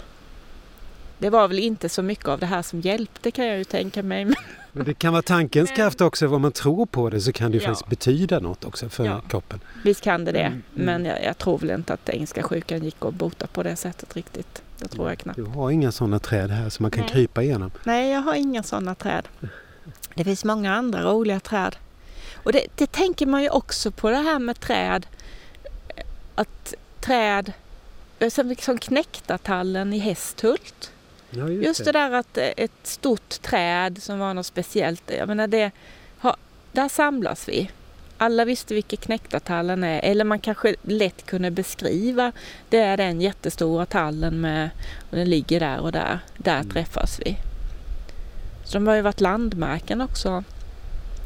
Det 1.19 1.31
var 1.31 1.49
väl 1.49 1.59
inte 1.59 1.89
så 1.89 2.03
mycket 2.03 2.29
av 2.29 2.39
det 2.39 2.47
här 2.47 2.63
som 2.63 2.81
hjälpte 2.81 3.31
kan 3.31 3.47
jag 3.47 3.59
ju 3.59 3.65
tänka 3.65 4.03
mig. 4.03 4.25
men- 4.73 4.85
det 4.85 4.95
kan 4.95 5.13
vara 5.13 5.23
tankens 5.23 5.71
kraft 5.71 6.01
också. 6.01 6.29
Om 6.29 6.43
man 6.43 6.53
tror 6.53 6.87
på 6.87 7.11
det 7.11 7.21
så 7.21 7.33
kan 7.33 7.51
det 7.51 7.57
ju 7.59 7.63
Ja. 7.63 7.69
faktiskt 7.69 7.89
betyda 7.91 8.39
något 8.41 8.65
också 8.65 8.89
för 8.89 9.05
Ja. 9.05 9.21
kroppen. 9.29 9.61
Visst 9.85 10.01
kan 10.01 10.25
det 10.25 10.33
det, 10.33 10.39
Mm, 10.41 10.53
mm. 10.75 10.87
men 10.87 11.05
jag, 11.05 11.25
jag 11.25 11.39
tror 11.39 11.59
väl 11.59 11.71
inte 11.71 11.93
att 11.93 12.09
engelska 12.09 12.43
sjukan 12.43 12.85
gick 12.85 12.97
att 13.05 13.15
bota 13.15 13.47
på 13.47 13.63
det 13.63 13.77
sättet 13.77 14.17
riktigt. 14.17 14.63
Det 14.79 14.89
tror 14.89 15.09
jag 15.09 15.19
knappt. 15.19 15.37
Du 15.37 15.45
har 15.45 15.71
inga 15.71 15.93
sådana 15.93 16.19
träd 16.19 16.51
här 16.51 16.69
som 16.69 16.83
man 16.85 16.91
kan 16.91 17.01
Nej. 17.01 17.11
krypa 17.13 17.43
igenom. 17.43 17.71
Nej, 17.85 18.11
jag 18.13 18.21
har 18.21 18.35
inga 18.35 18.63
sådana 18.63 18.95
träd. 18.95 19.29
Det 20.15 20.25
finns 20.25 20.45
många 20.45 20.75
andra 20.75 21.03
roliga 21.03 21.41
träd. 21.41 21.77
Och 22.35 22.53
det, 22.53 22.67
det 22.75 22.93
tänker 22.93 23.27
man 23.27 23.43
ju 23.43 23.49
också 23.51 23.91
på 23.91 24.11
det 24.11 24.17
här 24.17 24.39
med 24.39 24.61
träd. 24.61 25.07
Att 26.35 26.75
träd, 27.01 27.53
som 28.31 28.47
liksom 28.49 28.79
knäktartallen 28.79 29.93
i 29.93 29.99
Hästhult. 29.99 30.93
Ja, 31.31 31.49
Just 31.49 31.85
det 31.85 31.93
där 31.93 32.11
att 32.11 32.39
eh, 32.39 32.49
ett 32.57 32.71
stort 32.83 33.43
träd 33.43 34.03
som 34.03 34.19
var 34.19 34.35
något 34.35 34.47
speciellt. 34.47 35.03
Jag 35.19 35.29
menar 35.29 35.47
det, 35.47 35.71
ha, 36.21 36.37
där 36.73 36.89
samlas 36.89 37.49
vi. 37.49 37.71
Alla 38.19 38.45
visste 38.45 38.75
vilka 38.75 38.97
knäktartallen 38.97 39.85
är. 39.85 40.01
Eller 40.01 40.25
man 40.25 40.39
kanske 40.41 40.75
lätt 40.83 41.27
kunde 41.27 41.51
beskriva. 41.51 42.33
Det 42.69 42.79
är 42.79 42.97
den 42.97 43.21
jättestora 43.21 43.87
tallen 43.87 44.41
med, 44.41 44.71
och 45.11 45.17
den 45.17 45.31
ligger 45.31 45.61
där 45.61 45.81
och 45.81 45.93
där. 45.93 46.19
Där 46.37 46.61
Mm. 46.61 46.71
träffas 46.71 47.21
vi. 47.25 47.37
Så 48.65 48.79
de 48.79 48.87
har 48.87 48.95
ju 48.95 49.03
varit 49.03 49.21
landmärken 49.21 50.01
också. 50.01 50.45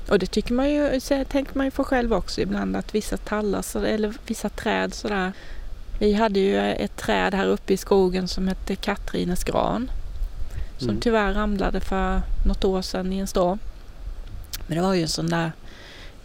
Och 0.08 0.18
det 0.18 0.26
tycker 0.26 0.54
man 0.54 0.70
ju, 0.70 1.00
tänker 1.28 1.56
man 1.56 1.66
ju 1.66 1.70
på 1.70 1.84
själv 1.84 2.12
också 2.12 2.40
ibland 2.40 2.76
att 2.76 2.94
vissa 2.94 3.16
tallar 3.16 3.84
eller 3.84 4.14
vissa 4.26 4.48
träd 4.48 4.94
sådär. 4.94 5.32
Vi 6.00 6.12
hade 6.12 6.40
ju 6.40 6.58
ett 6.58 6.96
träd 6.96 7.34
här 7.34 7.46
uppe 7.46 7.72
i 7.72 7.76
skogen 7.76 8.28
som 8.28 8.48
hette 8.48 8.76
Katrines 8.76 9.44
gran. 9.44 9.90
Som 10.78 10.88
Mm. 10.88 11.00
tyvärr 11.00 11.34
ramlade 11.34 11.80
för 11.80 12.22
något 12.46 12.64
år 12.64 12.82
sedan 12.82 13.12
i 13.12 13.18
en 13.18 13.26
storm. 13.26 13.58
Men 14.66 14.76
det 14.76 14.82
var 14.82 14.94
ju 14.94 15.02
en 15.02 15.08
sån 15.08 15.26
där 15.30 15.52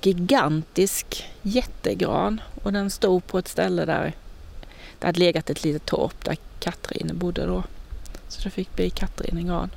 gigantisk 0.02 1.26
jättegran 1.42 2.42
och 2.64 2.74
den 2.74 2.90
stod 2.90 3.28
på 3.28 3.38
ett 3.38 3.48
ställe 3.48 3.86
där 3.86 4.14
det 5.00 5.08
hade 5.08 5.20
legat 5.20 5.50
ett 5.50 5.64
litet 5.64 5.86
torp 5.86 6.26
där 6.26 6.38
Katrine 6.60 7.14
bodde 7.14 7.46
då. 7.46 7.64
Så 8.28 8.42
det 8.44 8.50
fick 8.50 8.76
bli 8.76 8.90
Katrinegran. 8.90 9.70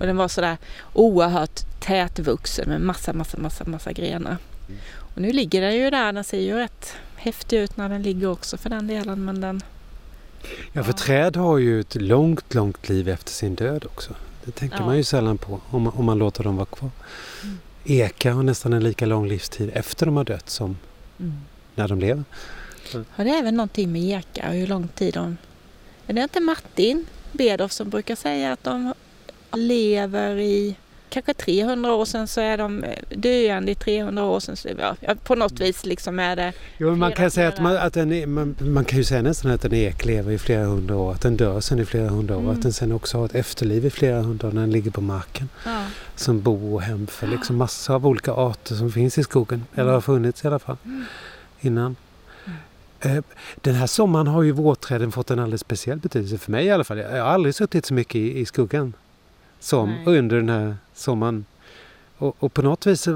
Och 0.00 0.06
den 0.06 0.16
var 0.16 0.28
sådär 0.28 0.56
oerhört 0.92 1.60
tätvuxen 1.80 2.68
med 2.68 2.80
massa, 2.80 3.12
massa, 3.12 3.38
massa, 3.38 3.64
massa 3.64 3.92
grenar. 3.92 4.36
Mm. 4.68 4.80
Och 4.96 5.20
nu 5.20 5.32
ligger 5.32 5.60
den 5.60 5.74
ju 5.74 5.90
där, 5.90 6.12
den 6.12 6.24
ser 6.24 6.40
ju 6.40 6.54
rätt 6.54 6.94
häftig 7.24 7.58
ut 7.58 7.76
när 7.76 7.88
den 7.88 8.02
ligger 8.02 8.26
också 8.30 8.56
för 8.56 8.70
den 8.70 8.86
delen 8.86 9.24
men 9.24 9.40
den... 9.40 9.60
Ja, 10.72 10.84
för 10.84 10.92
Ja. 10.92 10.96
träd 10.96 11.36
har 11.36 11.58
ju 11.58 11.80
ett 11.80 11.94
långt, 11.94 12.54
långt 12.54 12.88
liv 12.88 13.08
efter 13.08 13.32
sin 13.32 13.54
död 13.54 13.84
också. 13.84 14.14
Det 14.44 14.50
tänker 14.50 14.76
Ja. 14.76 14.86
man 14.86 14.96
ju 14.96 15.04
sällan 15.04 15.38
på 15.38 15.60
om 15.70 15.82
man, 15.82 15.92
om 15.92 16.04
man 16.04 16.18
låter 16.18 16.44
dem 16.44 16.56
vara 16.56 16.66
kvar. 16.66 16.90
Mm. 17.42 17.58
Ekar 17.84 18.30
har 18.32 18.42
nästan 18.42 18.72
en 18.72 18.82
lika 18.84 19.06
lång 19.06 19.28
livstid 19.28 19.70
efter 19.74 20.06
de 20.06 20.16
har 20.16 20.24
dött 20.24 20.50
som 20.50 20.76
när 21.74 21.88
de 21.88 21.98
lever. 22.00 22.24
Har 23.10 23.24
det 23.24 23.30
även 23.30 23.54
någonting 23.56 23.92
med 23.92 24.02
ekar, 24.02 24.52
hur 24.52 24.66
lång 24.66 24.88
tid 24.88 25.14
de... 25.14 25.36
Är 26.06 26.12
det 26.12 26.22
inte 26.22 26.40
Martin 26.40 27.06
Bedoff 27.32 27.72
som 27.72 27.90
brukar 27.90 28.16
säga 28.16 28.52
att 28.52 28.64
de 28.64 28.94
lever 29.52 30.36
i 30.36 30.76
kanske 31.10 31.34
300 31.34 31.92
år 31.94 32.04
sedan 32.04 32.26
så 32.28 32.40
är 32.40 32.58
de 32.58 32.84
döende 33.10 33.72
i 33.72 33.74
300 33.74 34.24
år 34.24 34.40
sedan. 34.40 34.56
Så, 34.56 34.68
ja, 34.78 34.96
på 35.24 35.34
något 35.34 35.60
vis 35.60 35.86
liksom 35.86 36.18
är 36.18 36.36
det... 36.36 36.52
Jo, 36.78 36.94
man 36.96 37.12
kan 37.12 37.30
säga 37.30 37.48
att, 37.48 37.60
man, 37.60 37.76
att 37.76 37.96
en, 37.96 38.12
e- 38.12 38.26
man, 38.26 38.56
man 38.60 38.84
kan 38.84 38.98
ju 38.98 39.04
säga 39.04 39.22
nästan 39.22 39.50
att 39.50 39.64
en 39.64 39.74
ek 39.74 40.04
lever 40.04 40.32
i 40.32 40.38
flera 40.38 40.64
hundra 40.64 40.96
år, 40.96 41.12
att 41.12 41.20
den 41.20 41.36
dör 41.36 41.60
sen 41.60 41.78
i 41.78 41.84
flera 41.84 42.08
hundra 42.08 42.36
år, 42.36 42.40
Mm. 42.40 42.52
att 42.52 42.62
den 42.62 42.72
sen 42.72 42.92
också 42.92 43.18
har 43.18 43.24
ett 43.24 43.34
efterliv 43.34 43.86
i 43.86 43.90
flera 43.90 44.22
hundra 44.22 44.48
år 44.48 44.52
när 44.52 44.60
den 44.60 44.70
ligger 44.70 44.90
på 44.90 45.00
marken 45.00 45.48
Ja. 45.64 45.84
som 46.16 46.40
bo 46.42 46.74
och 46.74 46.82
hem 46.82 47.06
för 47.06 47.26
liksom 47.26 47.56
massor 47.56 47.94
av 47.94 48.06
olika 48.06 48.32
arter 48.32 48.74
som 48.74 48.92
finns 48.92 49.18
i 49.18 49.22
skogen, 49.22 49.64
eller 49.74 49.82
Mm. 49.82 49.94
har 49.94 50.00
funnits 50.00 50.44
i 50.44 50.46
alla 50.46 50.58
fall 50.58 50.76
Mm. 50.84 51.04
innan. 51.60 51.96
Eh, 53.00 53.24
Den 53.54 53.74
här 53.74 53.86
sommaren 53.86 54.26
har 54.26 54.42
ju 54.42 54.52
vårträden 54.52 55.12
fått 55.12 55.30
en 55.30 55.38
alldeles 55.38 55.60
speciell 55.60 55.98
betydelse 55.98 56.38
för 56.38 56.50
mig 56.50 56.66
i 56.66 56.70
alla 56.70 56.84
fall. 56.84 56.98
Jag 56.98 57.10
har 57.24 57.30
aldrig 57.30 57.54
suttit 57.54 57.86
så 57.86 57.94
mycket 57.94 58.14
i, 58.16 58.38
i 58.38 58.46
skuggan 58.46 58.92
som 59.64 59.90
Nej. 59.90 60.18
under 60.18 60.36
den 60.36 60.48
här 60.48 60.76
sommaren. 60.94 61.44
Och, 62.18 62.36
och 62.38 62.54
på 62.54 62.62
något 62.62 62.86
vis 62.86 63.08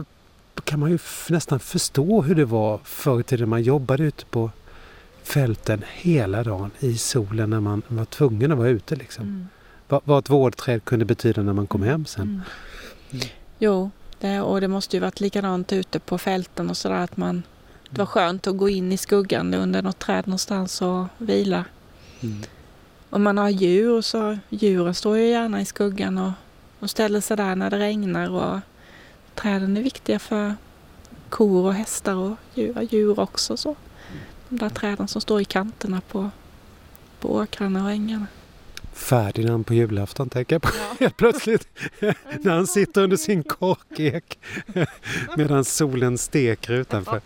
kan 0.65 0.81
man 0.81 0.91
ju 0.91 0.99
nästan 1.29 1.61
förstå 1.61 2.23
hur 2.23 2.35
det 2.35 2.45
var 2.45 2.81
förr 2.85 3.21
i 3.21 3.23
tiden. 3.23 3.49
Man 3.49 3.63
jobbade 3.63 4.03
ute 4.03 4.25
på 4.25 4.51
fälten 5.23 5.85
hela 5.93 6.43
dagen 6.45 6.71
i 6.79 6.99
solen 6.99 7.51
när 7.51 7.61
man 7.61 7.83
var 7.89 8.05
tvungen 8.05 8.53
att 8.53 8.59
vara 8.59 8.69
ute. 8.69 8.97
Liksom. 8.97 9.25
Mm. 9.25 9.49
Vad, 9.89 10.01
vad 10.05 10.19
ett 10.19 10.31
vårdträd 10.31 10.85
kunde 10.85 11.05
betyda 11.05 11.43
när 11.43 11.53
man 11.53 11.67
kom 11.67 11.83
hem 11.83 12.07
sen. 12.07 12.23
Mm. 12.23 12.41
Mm. 13.11 13.27
Jo, 13.59 13.91
det, 14.21 14.41
och 14.41 14.61
det 14.61 14.69
måste 14.69 14.97
ju 14.97 15.01
varit 15.01 15.21
likadant 15.21 15.73
ute 15.73 15.99
på 16.01 16.19
fälten 16.19 16.71
och 16.71 16.77
sådär 16.77 17.01
att 17.05 17.17
man... 17.17 17.43
Det 17.91 17.99
var 17.99 18.07
skönt 18.07 18.47
att 18.47 18.57
gå 18.57 18.69
in 18.69 18.93
i 18.93 18.97
skuggan 18.97 19.55
under 19.55 19.83
något 19.83 19.99
träd 19.99 20.27
någonstans 20.27 20.83
och 20.83 21.07
vila. 21.19 21.65
Mm. 22.21 22.43
Om 23.11 23.23
man 23.23 23.39
har 23.39 23.49
djur 23.49 24.01
så 24.01 24.39
djuren 24.49 24.95
står 24.95 25.19
ju 25.19 25.27
gärna 25.27 25.61
i 25.61 25.65
skuggan 25.65 26.19
och, 26.19 26.33
och 26.81 26.91
ställer 26.91 27.21
sig 27.21 27.37
där 27.37 27.57
när 27.57 27.71
det 27.71 27.79
regnar 27.79 28.31
och 28.31 28.61
träden 29.35 29.77
är 29.77 29.83
viktiga 29.83 30.19
för 30.19 30.55
kor 31.29 31.67
och 31.67 31.75
hästar 31.75 32.15
och 32.15 32.37
djur, 32.55 32.89
djur 32.91 33.21
också. 33.21 33.57
Så. 33.57 33.77
De 34.49 34.59
där 34.59 34.69
träden 34.69 35.09
som 35.09 35.21
står 35.21 35.41
i 35.41 35.45
kanterna 35.45 36.01
på, 36.01 36.31
på 37.21 37.35
åkrarna 37.35 37.85
och 37.85 37.91
ängarna. 37.91 38.27
Ferdinand 38.93 39.67
på 39.67 39.75
julafton 39.75 40.31
tänker 40.31 40.55
jag 40.55 40.63
på 40.63 40.71
helt 41.01 41.17
plötsligt. 41.17 41.69
när 42.41 42.51
han 42.51 42.67
sitter 42.67 43.03
under 43.03 43.17
sin 43.17 43.43
korkek 43.43 44.39
medan 45.37 45.65
solen 45.65 46.19
steker 46.19 46.73
utanför. 46.73 47.21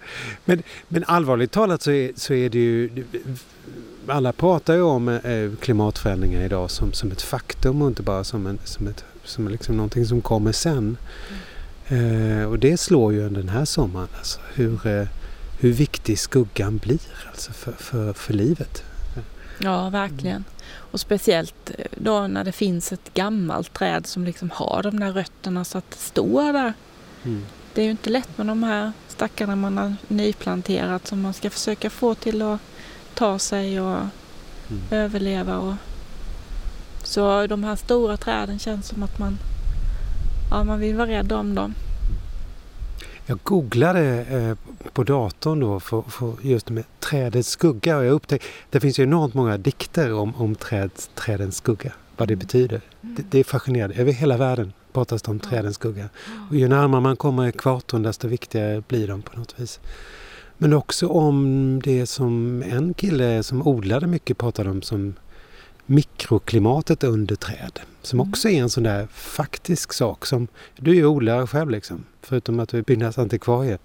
Men, 0.44 0.62
men 0.88 1.04
allvarligt 1.04 1.52
talat 1.52 1.82
så 1.82 1.90
är, 1.90 2.12
så 2.16 2.34
är 2.34 2.50
det 2.50 2.58
ju... 2.58 3.04
Alla 4.06 4.32
pratar 4.32 4.74
ju 4.74 4.82
om 4.82 5.08
eh, 5.08 5.50
klimatförändringar 5.60 6.40
idag 6.40 6.70
som, 6.70 6.92
som 6.92 7.12
ett 7.12 7.22
faktum 7.22 7.82
och 7.82 7.88
inte 7.88 8.02
bara 8.02 8.24
som, 8.24 8.46
en, 8.46 8.58
som, 8.64 8.86
ett, 8.86 9.04
som 9.24 9.48
liksom 9.48 9.76
någonting 9.76 10.06
som 10.06 10.20
kommer 10.20 10.52
sen. 10.52 10.96
Eh, 11.88 12.44
och 12.44 12.58
det 12.58 12.80
slår 12.80 13.12
ju 13.12 13.28
den 13.28 13.48
här 13.48 13.64
sommaren. 13.64 14.08
Alltså, 14.18 14.40
hur, 14.54 14.86
eh, 14.86 15.06
hur 15.60 15.72
viktig 15.72 16.18
skuggan 16.18 16.76
blir 16.76 17.00
alltså 17.28 17.52
för, 17.52 17.72
för, 17.72 18.12
för 18.12 18.32
livet. 18.32 18.84
Ja, 19.58 19.90
verkligen. 19.90 20.44
Och 20.74 21.00
speciellt 21.00 21.70
eh, 21.78 21.86
då 21.96 22.26
när 22.26 22.44
det 22.44 22.52
finns 22.52 22.92
ett 22.92 23.14
gammalt 23.14 23.72
träd 23.72 24.06
som 24.06 24.24
liksom 24.24 24.50
har 24.50 24.82
de 24.82 25.00
där 25.00 25.12
rötterna 25.12 25.64
så 25.64 25.78
att 25.78 25.90
det 25.90 25.98
står 25.98 26.52
där. 26.52 26.72
Mm. 27.24 27.42
Det 27.74 27.80
är 27.80 27.84
ju 27.84 27.90
inte 27.90 28.10
lätt 28.10 28.38
med 28.38 28.46
de 28.46 28.62
här 28.62 28.92
stackarna 29.08 29.56
man 29.56 29.78
har 29.78 29.94
nyplanterat 30.08 31.06
som 31.06 31.20
man 31.20 31.34
ska 31.34 31.50
försöka 31.50 31.90
få 31.90 32.14
till 32.14 32.42
att 32.42 32.60
ta 33.22 33.38
sig 33.38 33.80
och 33.80 33.98
Mm. 34.70 34.82
överleva. 34.90 35.58
Och... 35.58 35.74
Så 37.02 37.46
de 37.46 37.64
här 37.64 37.76
stora 37.76 38.16
träden 38.16 38.58
känns 38.58 38.86
som 38.86 39.02
att 39.02 39.18
man, 39.18 39.38
ja, 40.50 40.64
man 40.64 40.80
vill 40.80 40.96
vara 40.96 41.08
rädd 41.08 41.32
om 41.32 41.54
dem. 41.54 41.74
Jag 43.26 43.38
googlade 43.42 44.24
eh, 44.30 44.56
på 44.92 45.04
datorn 45.04 45.60
då 45.60 45.80
för, 45.80 46.02
för 46.02 46.34
just 46.42 46.70
med 46.70 46.84
trädets 47.00 47.48
skugga 47.48 47.96
och 47.96 48.04
jag 48.04 48.12
upptäckte 48.12 48.48
det 48.70 48.80
finns 48.80 48.98
ju 48.98 49.02
enormt 49.02 49.34
många 49.34 49.56
dikter 49.58 50.12
om, 50.12 50.34
om 50.36 50.54
träd, 50.54 50.90
trädens 51.14 51.56
skugga. 51.56 51.92
Vad 52.16 52.28
det 52.28 52.36
betyder. 52.36 52.80
Det, 53.00 53.22
det 53.30 53.38
är 53.38 53.44
fascinerande. 53.44 53.96
Över 53.96 54.12
hela 54.12 54.36
världen 54.36 54.72
pratas 54.92 55.22
det 55.22 55.30
om 55.30 55.40
trädens 55.40 55.74
skugga. 55.76 56.08
Och 56.50 56.56
ju 56.56 56.68
närmare 56.68 57.00
man 57.00 57.16
kommer 57.16 57.48
ekvatorn 57.48 58.02
desto 58.02 58.28
viktigare 58.28 58.82
blir 58.88 59.08
de 59.08 59.22
på 59.22 59.38
något 59.38 59.60
vis. 59.60 59.80
Men 60.62 60.72
också 60.72 61.08
om 61.08 61.80
det 61.84 62.06
som 62.06 62.62
en 62.62 62.94
kille 62.94 63.42
som 63.42 63.66
odlade 63.66 64.06
mycket 64.06 64.38
pratade 64.38 64.70
om 64.70 64.82
som 64.82 65.14
mikroklimatet 65.86 67.04
under 67.04 67.36
träd. 67.36 67.80
Som 68.02 68.20
Mm. 68.20 68.30
också 68.30 68.48
är 68.48 68.60
en 68.62 68.70
sån 68.70 68.82
där 68.82 69.06
faktisk 69.12 69.92
sak 69.92 70.26
som 70.26 70.48
du 70.76 70.90
är 70.90 70.94
ju 70.94 71.06
odlare 71.06 71.46
själv 71.46 71.70
liksom. 71.70 72.04
Förutom 72.22 72.60
att 72.60 72.68
du 72.68 72.78
är 72.78 72.82
byggnadsantikvarie. 72.82 73.78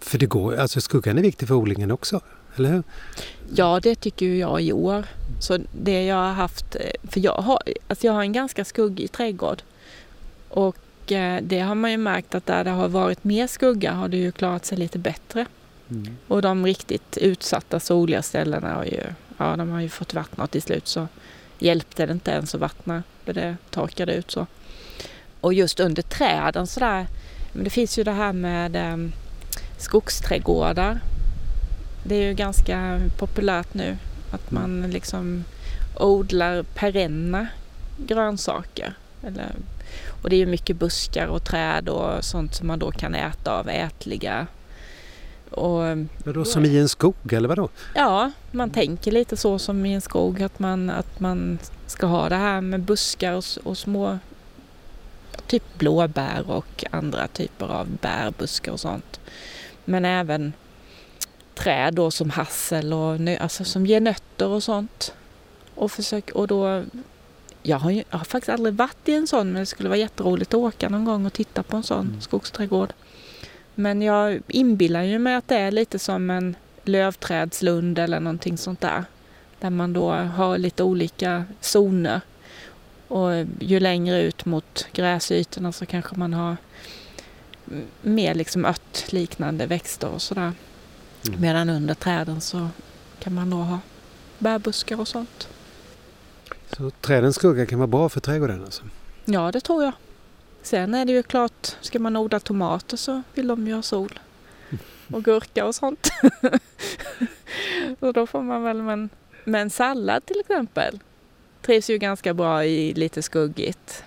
För 0.00 0.18
det 0.18 0.26
går, 0.26 0.56
alltså 0.56 0.80
skuggan 0.80 1.18
är 1.18 1.22
viktig 1.22 1.48
för 1.48 1.54
odlingen 1.54 1.90
också, 1.90 2.20
eller 2.56 2.72
hur? 2.72 2.82
Ja, 3.54 3.80
det 3.82 3.94
tycker 3.94 4.26
jag 4.26 4.62
i 4.62 4.72
år. 4.72 5.06
Så 5.40 5.58
det 5.82 6.04
jag 6.04 6.16
har 6.16 6.32
haft, 6.32 6.74
eh, 6.74 7.10
för 7.10 7.20
jag 7.20 7.34
har, 7.34 7.58
alltså 7.88 8.06
jag 8.06 8.12
har 8.12 8.22
en 8.22 8.32
ganska 8.32 8.64
skuggig 8.64 9.12
trädgård. 9.12 9.62
Och 10.48 10.76
det 11.42 11.60
har 11.60 11.74
man 11.74 11.90
ju 11.90 11.96
märkt 11.96 12.34
att 12.34 12.46
där 12.46 12.64
det 12.64 12.70
har 12.70 12.88
varit 12.88 13.24
mer 13.24 13.46
skugga 13.46 13.92
har 13.92 14.08
det 14.08 14.16
ju 14.16 14.32
klarat 14.32 14.66
sig 14.66 14.78
lite 14.78 14.98
bättre. 14.98 15.46
Och 16.28 16.42
de 16.42 16.66
riktigt 16.66 17.16
utsatta 17.16 17.80
soliga 17.80 18.22
ställena 18.22 18.74
har 18.74 18.84
ju, 18.84 19.02
ja, 19.38 19.56
de 19.56 19.70
har 19.70 19.80
ju 19.80 19.88
fått 19.88 20.14
vattna 20.14 20.46
till 20.46 20.62
slut 20.62 20.88
så 20.88 21.08
hjälpte 21.58 22.06
det 22.06 22.12
inte 22.12 22.30
ens 22.30 22.54
att 22.54 22.60
vattna 22.60 23.02
för 23.24 23.32
det 23.32 23.56
torkade 23.70 24.14
ut 24.14 24.30
så. 24.30 24.46
Och 25.40 25.54
just 25.54 25.80
under 25.80 26.02
träden 26.02 26.66
sådär, 26.66 27.06
men 27.52 27.64
det 27.64 27.70
finns 27.70 27.98
ju 27.98 28.04
det 28.04 28.12
här 28.12 28.32
med 28.32 28.76
eh, 28.76 28.96
skogsträdgårdar. 29.78 31.00
Det 32.04 32.14
är 32.14 32.28
ju 32.28 32.34
ganska 32.34 33.00
populärt 33.18 33.74
nu 33.74 33.96
att 34.32 34.50
man 34.50 34.82
liksom 34.90 35.44
odlar 35.96 36.62
perenna 36.62 37.46
grönsaker. 37.96 38.94
Eller, 39.26 39.52
och 40.22 40.30
det 40.30 40.36
är 40.36 40.38
ju 40.38 40.46
mycket 40.46 40.76
buskar 40.76 41.26
och 41.26 41.44
träd 41.44 41.88
och 41.88 42.24
sånt 42.24 42.54
som 42.54 42.66
man 42.66 42.78
då 42.78 42.90
kan 42.90 43.14
äta 43.14 43.58
av, 43.58 43.68
ätliga. 43.68 44.46
Och 45.50 45.82
Vadå, 46.24 46.44
som 46.44 46.64
i 46.64 46.78
en 46.78 46.88
skog 46.88 47.32
eller 47.32 47.48
vadå? 47.48 47.68
Ja, 47.94 48.30
man 48.50 48.70
tänker 48.70 49.12
lite 49.12 49.36
så 49.36 49.58
som 49.58 49.86
i 49.86 49.94
en 49.94 50.00
skog 50.00 50.42
att 50.42 50.58
man, 50.58 50.90
att 50.90 51.20
man 51.20 51.58
ska 51.86 52.06
ha 52.06 52.28
det 52.28 52.36
här 52.36 52.60
med 52.60 52.80
buskar 52.80 53.32
och, 53.32 53.44
och 53.64 53.78
små 53.78 54.18
typ 55.46 55.78
blåbär 55.78 56.50
och 56.50 56.84
andra 56.90 57.28
typer 57.28 57.66
av 57.66 57.86
bärbuskar 58.00 58.72
och 58.72 58.80
sånt. 58.80 59.20
Men 59.84 60.04
även 60.04 60.52
träd 61.54 61.94
då 61.94 62.10
som 62.10 62.30
hassel 62.30 62.92
och 62.92 63.18
alltså 63.40 63.64
som 63.64 63.86
ger 63.86 64.00
nötter 64.00 64.48
och 64.48 64.62
sånt. 64.62 65.14
Och, 65.74 65.92
försök, 65.92 66.30
och 66.30 66.46
då, 66.46 66.84
jag 67.62 67.78
har, 67.78 67.90
ju, 67.90 68.04
jag 68.10 68.18
har 68.18 68.24
faktiskt 68.24 68.48
aldrig 68.48 68.74
varit 68.74 69.08
i 69.08 69.14
en 69.14 69.26
sån 69.26 69.52
men 69.52 69.60
det 69.60 69.66
skulle 69.66 69.88
vara 69.88 69.98
jätteroligt 69.98 70.54
att 70.54 70.58
åka 70.60 70.88
någon 70.88 71.04
gång 71.04 71.26
och 71.26 71.32
titta 71.32 71.62
på 71.62 71.76
en 71.76 71.82
sån 71.82 72.06
Mm. 72.08 72.20
skogsträdgård. 72.20 72.92
Men 73.74 74.02
jag 74.02 74.40
inbillar 74.48 75.02
ju 75.02 75.18
mig 75.18 75.34
att 75.34 75.48
det 75.48 75.56
är 75.56 75.70
lite 75.70 75.98
som 75.98 76.30
en 76.30 76.56
lövträdslund 76.84 77.98
eller 77.98 78.20
någonting 78.20 78.58
sånt 78.58 78.80
där. 78.80 79.04
Där 79.60 79.70
man 79.70 79.92
då 79.92 80.10
har 80.12 80.58
lite 80.58 80.82
olika 80.82 81.44
zoner. 81.60 82.20
Och 83.08 83.30
ju 83.60 83.80
längre 83.80 84.22
ut 84.22 84.44
mot 84.44 84.86
gräsytorna 84.92 85.72
så 85.72 85.86
kanske 85.86 86.16
man 86.16 86.32
har 86.34 86.56
mer 88.02 88.34
liksom 88.34 88.64
örtliknande 88.64 89.66
växter 89.66 90.08
och 90.08 90.22
sådär. 90.22 90.52
Mm. 91.28 91.40
Medan 91.40 91.68
under 91.70 91.94
träden 91.94 92.40
så 92.40 92.68
kan 93.18 93.34
man 93.34 93.50
då 93.50 93.56
ha 93.56 93.78
bärbuskar 94.38 95.00
och 95.00 95.08
sånt. 95.08 95.48
Så 96.76 96.90
trädens 96.90 97.36
skugga 97.36 97.66
kan 97.66 97.78
vara 97.78 97.86
bra 97.86 98.08
för 98.08 98.20
trädgården 98.20 98.64
alltså? 98.64 98.82
Ja, 99.24 99.52
det 99.52 99.60
tror 99.60 99.84
jag. 99.84 99.92
Sen 100.62 100.94
är 100.94 101.04
det 101.04 101.12
ju 101.12 101.22
klart, 101.22 101.76
ska 101.80 101.98
man 101.98 102.16
odla 102.16 102.40
tomater 102.40 102.96
så 102.96 103.22
vill 103.34 103.46
de 103.46 103.66
ju 103.66 103.74
ha 103.74 103.82
sol. 103.82 104.18
Och 105.12 105.24
gurka 105.24 105.66
och 105.66 105.74
sånt. 105.74 106.08
så 108.00 108.12
då 108.12 108.26
får 108.26 108.42
man 108.42 108.62
väl, 108.62 108.82
men, 108.82 109.08
men 109.44 109.70
sallad 109.70 110.26
till 110.26 110.40
exempel 110.40 111.00
trivs 111.62 111.90
ju 111.90 111.98
ganska 111.98 112.34
bra 112.34 112.64
i 112.64 112.94
lite 112.94 113.22
skuggigt. 113.22 114.04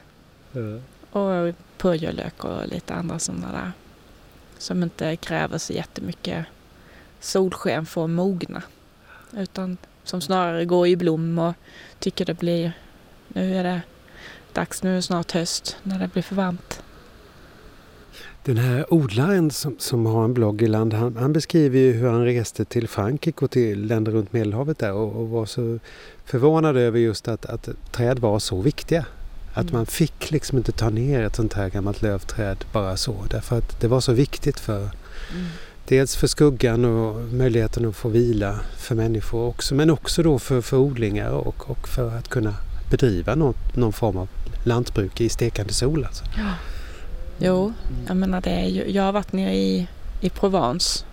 Och 1.12 1.56
purjolök 1.78 2.44
och 2.44 2.68
lite 2.68 2.94
andra 2.94 3.20
sådana 3.20 3.52
där. 3.52 3.72
Som 4.58 4.84
inte 4.84 5.16
kräver 5.16 5.58
så 5.58 5.74
jättemycket 5.74 6.46
solsken 7.20 7.86
för 7.86 8.04
att 8.04 8.10
mogna. 8.10 8.64
Utan 9.38 9.78
som 10.04 10.22
snarare 10.22 10.66
går 10.66 10.88
i 10.88 10.96
blom 10.96 11.40
och 11.40 11.54
tycker 12.00 12.26
det 12.26 12.34
blir, 12.34 12.72
nu 13.28 13.56
är 13.56 13.64
det 13.64 13.82
dags 14.54 14.84
nu 14.84 15.02
snart 15.02 15.32
höst 15.32 15.78
när 15.84 16.00
det 16.00 16.08
blir 16.08 16.24
för 16.24 16.36
varmt. 16.36 16.84
Den 18.46 18.58
här 18.58 18.94
odlaren 18.94 19.52
som, 19.52 19.76
som 19.80 20.06
har 20.06 20.24
en 20.24 20.34
blogg 20.34 20.62
i 20.62 20.68
land, 20.68 20.94
han, 20.94 21.18
han 21.18 21.34
beskriver 21.34 21.80
ju 21.80 21.92
hur 21.92 22.10
han 22.10 22.26
reste 22.26 22.66
till 22.66 22.88
Frankrike 22.88 23.46
och 23.46 23.52
till 23.52 23.86
länder 23.88 24.12
runt 24.12 24.34
Medelhavet 24.34 24.80
där 24.80 24.94
och, 24.94 25.16
och 25.22 25.30
var 25.30 25.46
så 25.46 25.80
förvånad 26.26 26.78
över 26.78 27.00
just 27.00 27.28
att, 27.28 27.46
att 27.46 27.70
träd 27.92 28.20
var 28.20 28.40
så 28.40 28.62
viktiga. 28.62 29.06
Att 29.54 29.64
Mm. 29.64 29.74
man 29.74 29.86
fick 29.86 30.32
liksom 30.32 30.58
inte 30.58 30.72
ta 30.72 30.90
ner 30.90 31.22
ett 31.24 31.36
sånt 31.36 31.54
här 31.54 31.70
gammalt 31.70 32.02
lövträd 32.02 32.66
bara 32.74 32.98
så 32.98 33.16
därför 33.30 33.58
att 33.58 33.82
det 33.82 33.88
var 33.88 34.00
så 34.00 34.14
viktigt 34.14 34.60
för 34.60 34.90
dels 35.88 36.16
för 36.16 36.28
skuggan 36.28 36.86
och 36.86 37.16
möjligheten 37.34 37.86
att 37.86 37.96
få 37.96 38.10
vila 38.10 38.60
för 38.78 38.96
människor 38.96 39.48
också 39.48 39.76
men 39.76 39.90
också 39.90 40.24
då 40.24 40.40
för, 40.40 40.62
för 40.62 40.78
odlingar 40.78 41.30
och, 41.30 41.70
och 41.70 41.88
för 41.88 42.18
att 42.18 42.30
kunna 42.30 42.56
bedriva 42.92 43.36
något, 43.36 43.76
någon 43.76 43.94
form 43.94 44.18
av 44.18 44.28
lantbruk 44.64 45.22
i 45.22 45.30
stekande 45.30 45.74
sol. 45.74 46.06
Alltså. 46.06 46.24
Jo, 47.38 47.74
jag 48.08 48.18
menar 48.18 48.42
det 48.42 48.50
är 48.50 48.68
ju, 48.68 48.92
jag 48.92 49.04
har 49.04 49.12
varit 49.12 49.34
nere 49.34 49.54
i, 49.56 49.88
i 50.22 50.30
Provence 50.30 51.06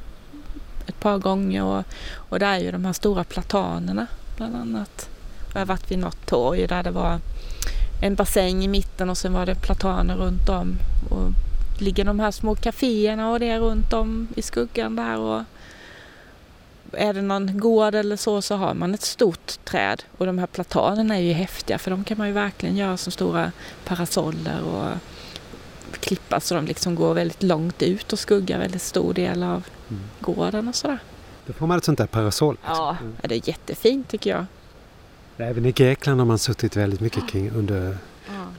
ett 0.86 1.00
par 1.00 1.18
gånger 1.18 1.64
och, 1.64 1.84
och 2.14 2.38
där 2.38 2.54
är 2.54 2.58
ju 2.58 2.70
de 2.70 2.84
här 2.84 2.92
stora 2.92 3.24
platanerna 3.24 4.06
bland 4.36 4.56
annat. 4.56 5.08
Jag 5.52 5.60
har 5.60 5.66
varit 5.66 5.90
vid 5.90 5.98
något 5.98 6.26
torg 6.26 6.66
där 6.66 6.82
det 6.82 6.90
var 6.90 7.20
en 8.02 8.14
bassäng 8.14 8.64
i 8.64 8.68
mitten 8.68 9.10
och 9.10 9.18
sen 9.18 9.32
var 9.32 9.46
det 9.46 9.54
plataner 9.54 10.16
runt 10.16 10.48
om. 10.48 10.76
Och 11.10 11.32
ligger 11.80 12.04
de 12.04 12.20
här 12.20 12.30
små 12.30 12.54
kaféerna 12.54 13.30
och 13.32 13.40
det 13.40 13.58
runt 13.58 13.92
om 13.92 14.28
i 14.36 14.42
skuggan 14.42 14.96
där. 14.96 15.18
Och 15.18 15.42
är 16.92 17.12
det 17.14 17.22
någon 17.22 17.60
gård 17.60 17.94
eller 17.94 18.16
så 18.16 18.42
så 18.42 18.54
har 18.56 18.74
man 18.74 18.94
ett 18.94 19.02
stort 19.02 19.64
träd. 19.64 20.02
Och 20.18 20.26
de 20.26 20.38
här 20.38 20.46
platanerna 20.46 21.16
är 21.16 21.20
ju 21.20 21.32
häftiga 21.32 21.78
för 21.78 21.90
de 21.90 22.04
kan 22.04 22.18
man 22.18 22.26
ju 22.26 22.32
verkligen 22.32 22.76
göra 22.76 22.96
som 22.96 23.12
stora 23.12 23.52
parasoller 23.84 24.62
och 24.64 24.88
klippa 26.00 26.40
så 26.40 26.54
de 26.54 26.66
liksom 26.66 26.94
går 26.94 27.14
väldigt 27.14 27.42
långt 27.42 27.82
ut 27.82 28.12
och 28.12 28.18
skuggar 28.18 28.58
väldigt 28.58 28.82
stor 28.82 29.14
del 29.14 29.42
av 29.42 29.66
Mm. 29.90 30.02
gården 30.20 30.68
och 30.68 30.74
sådär. 30.74 30.98
Då 31.46 31.52
får 31.52 31.66
man 31.66 31.78
ett 31.78 31.84
sånt 31.84 31.98
där 31.98 32.06
parasoll. 32.06 32.56
Ja, 32.66 32.96
Mm. 33.00 33.16
det 33.22 33.34
är 33.34 33.48
jättefint 33.48 34.08
tycker 34.08 34.30
jag. 34.30 34.46
Även 35.36 35.66
i 35.66 35.72
Grekland 35.72 36.20
har 36.20 36.26
man 36.26 36.38
suttit 36.38 36.76
väldigt 36.76 37.00
mycket 37.00 37.28
kring 37.28 37.50
under... 37.50 37.96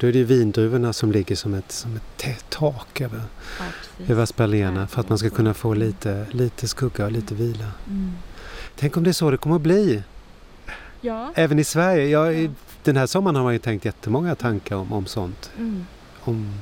Då 0.02 0.08
är 0.08 0.12
det 0.12 0.18
ju 0.18 0.24
vindruvorna 0.26 0.94
som 0.94 1.12
ligger 1.12 1.36
som 1.36 1.54
ett, 1.54 1.72
som 1.72 1.96
ett 1.96 2.24
tak 2.50 3.02
över, 3.02 3.22
över 4.08 4.26
spaljerna 4.26 4.88
för 4.88 5.02
att 5.02 5.10
man 5.10 5.18
ska 5.18 5.30
kunna 5.30 5.54
få 5.54 5.74
lite, 5.74 6.26
lite 6.32 6.68
skugga 6.68 7.06
och 7.06 7.12
lite 7.12 7.36
vila. 7.36 7.66
Mm. 7.88 8.14
Tänk 8.76 8.98
om 8.98 9.04
det 9.04 9.10
är 9.10 9.14
så 9.14 9.32
det 9.32 9.38
kommer 9.38 9.56
att 9.56 9.62
bli. 9.62 10.04
Ja. 11.02 11.32
Även 11.36 11.60
i 11.60 11.64
Sverige. 11.64 12.08
Jag, 12.08 12.34
Ja. 12.44 12.50
Den 12.84 12.98
här 12.98 13.06
sommaren 13.08 13.36
har 13.36 13.44
man 13.44 13.54
ju 13.54 13.60
tänkt 13.60 13.86
jättemånga 13.86 14.36
tankar 14.36 14.76
om, 14.76 14.94
om 14.94 15.06
sånt. 15.06 15.52
Mm. 15.58 15.86
Om, 16.22 16.54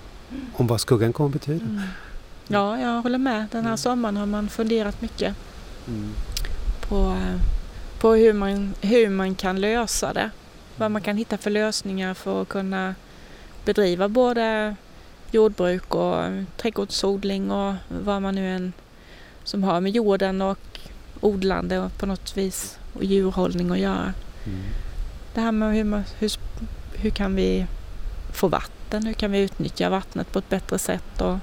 om 0.53 0.67
vad 0.67 0.81
skuggan 0.81 1.13
kommer 1.13 1.27
att 1.27 1.34
betyda. 1.34 1.65
Mm. 1.65 1.81
Ja, 2.48 2.79
jag 2.79 3.01
håller 3.01 3.17
med. 3.17 3.46
Den 3.51 3.62
här 3.62 3.69
Mm. 3.69 3.77
sommaren 3.77 4.17
har 4.17 4.25
man 4.25 4.50
funderat 4.50 5.01
mycket 5.01 5.36
Mm. 5.88 6.10
på, 6.89 7.17
på 8.00 8.13
hur, 8.13 8.34
man, 8.34 8.74
hur 8.81 9.10
man 9.10 9.36
kan 9.36 9.62
lösa 9.62 10.13
det. 10.13 10.29
Vad 10.75 10.91
man 10.91 11.01
kan 11.01 11.17
hitta 11.17 11.38
för 11.38 11.50
lösningar 11.50 12.13
för 12.13 12.41
att 12.41 12.50
kunna 12.50 12.96
bedriva 13.69 14.07
både 14.07 14.75
jordbruk 15.31 15.95
och 15.95 16.23
trädgårdsodling 16.57 17.51
och 17.51 17.73
vad 17.88 18.21
man 18.21 18.35
nu 18.35 18.55
än 18.55 18.74
som 19.44 19.63
har 19.63 19.81
med 19.81 19.91
jorden 19.91 20.41
och 20.41 20.79
odlande 21.22 21.79
och 21.79 21.98
på 21.98 22.05
något 22.05 22.37
vis 22.37 22.79
och 22.94 23.03
djurhållning 23.03 23.72
att 23.72 23.79
göra. 23.79 24.13
Mm. 24.46 24.59
Det 25.33 25.41
här 25.41 25.51
med 25.51 25.74
hur, 25.75 26.03
hur, 26.20 26.31
hur 26.94 27.09
kan 27.09 27.35
vi 27.35 27.65
få 28.33 28.48
vatten? 28.48 29.05
Hur 29.05 29.13
kan 29.13 29.31
vi 29.31 29.39
utnyttja 29.39 29.89
vattnet 29.89 30.31
på 30.31 30.39
ett 30.39 30.50
bättre 30.50 30.79
sätt? 30.79 31.22
Och, 31.22 31.37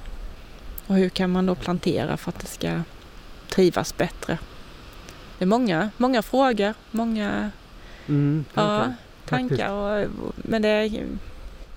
och 0.87 0.95
hur 0.95 1.09
kan 1.09 1.29
man 1.31 1.45
då 1.45 1.55
plantera 1.55 2.17
för 2.17 2.29
att 2.29 2.39
det 2.39 2.47
ska 2.47 2.81
trivas 3.49 3.97
bättre? 3.97 4.37
Det 5.37 5.43
är 5.43 5.47
många, 5.47 5.89
många 5.97 6.21
frågor, 6.21 6.73
många 6.91 7.51
Mm, 8.07 8.45
ja, 8.53 8.93
tankar. 9.25 9.57
tankar. 9.57 9.71
Och, 9.71 10.33
men 10.35 10.61
det 10.61 10.69
är, 10.69 11.05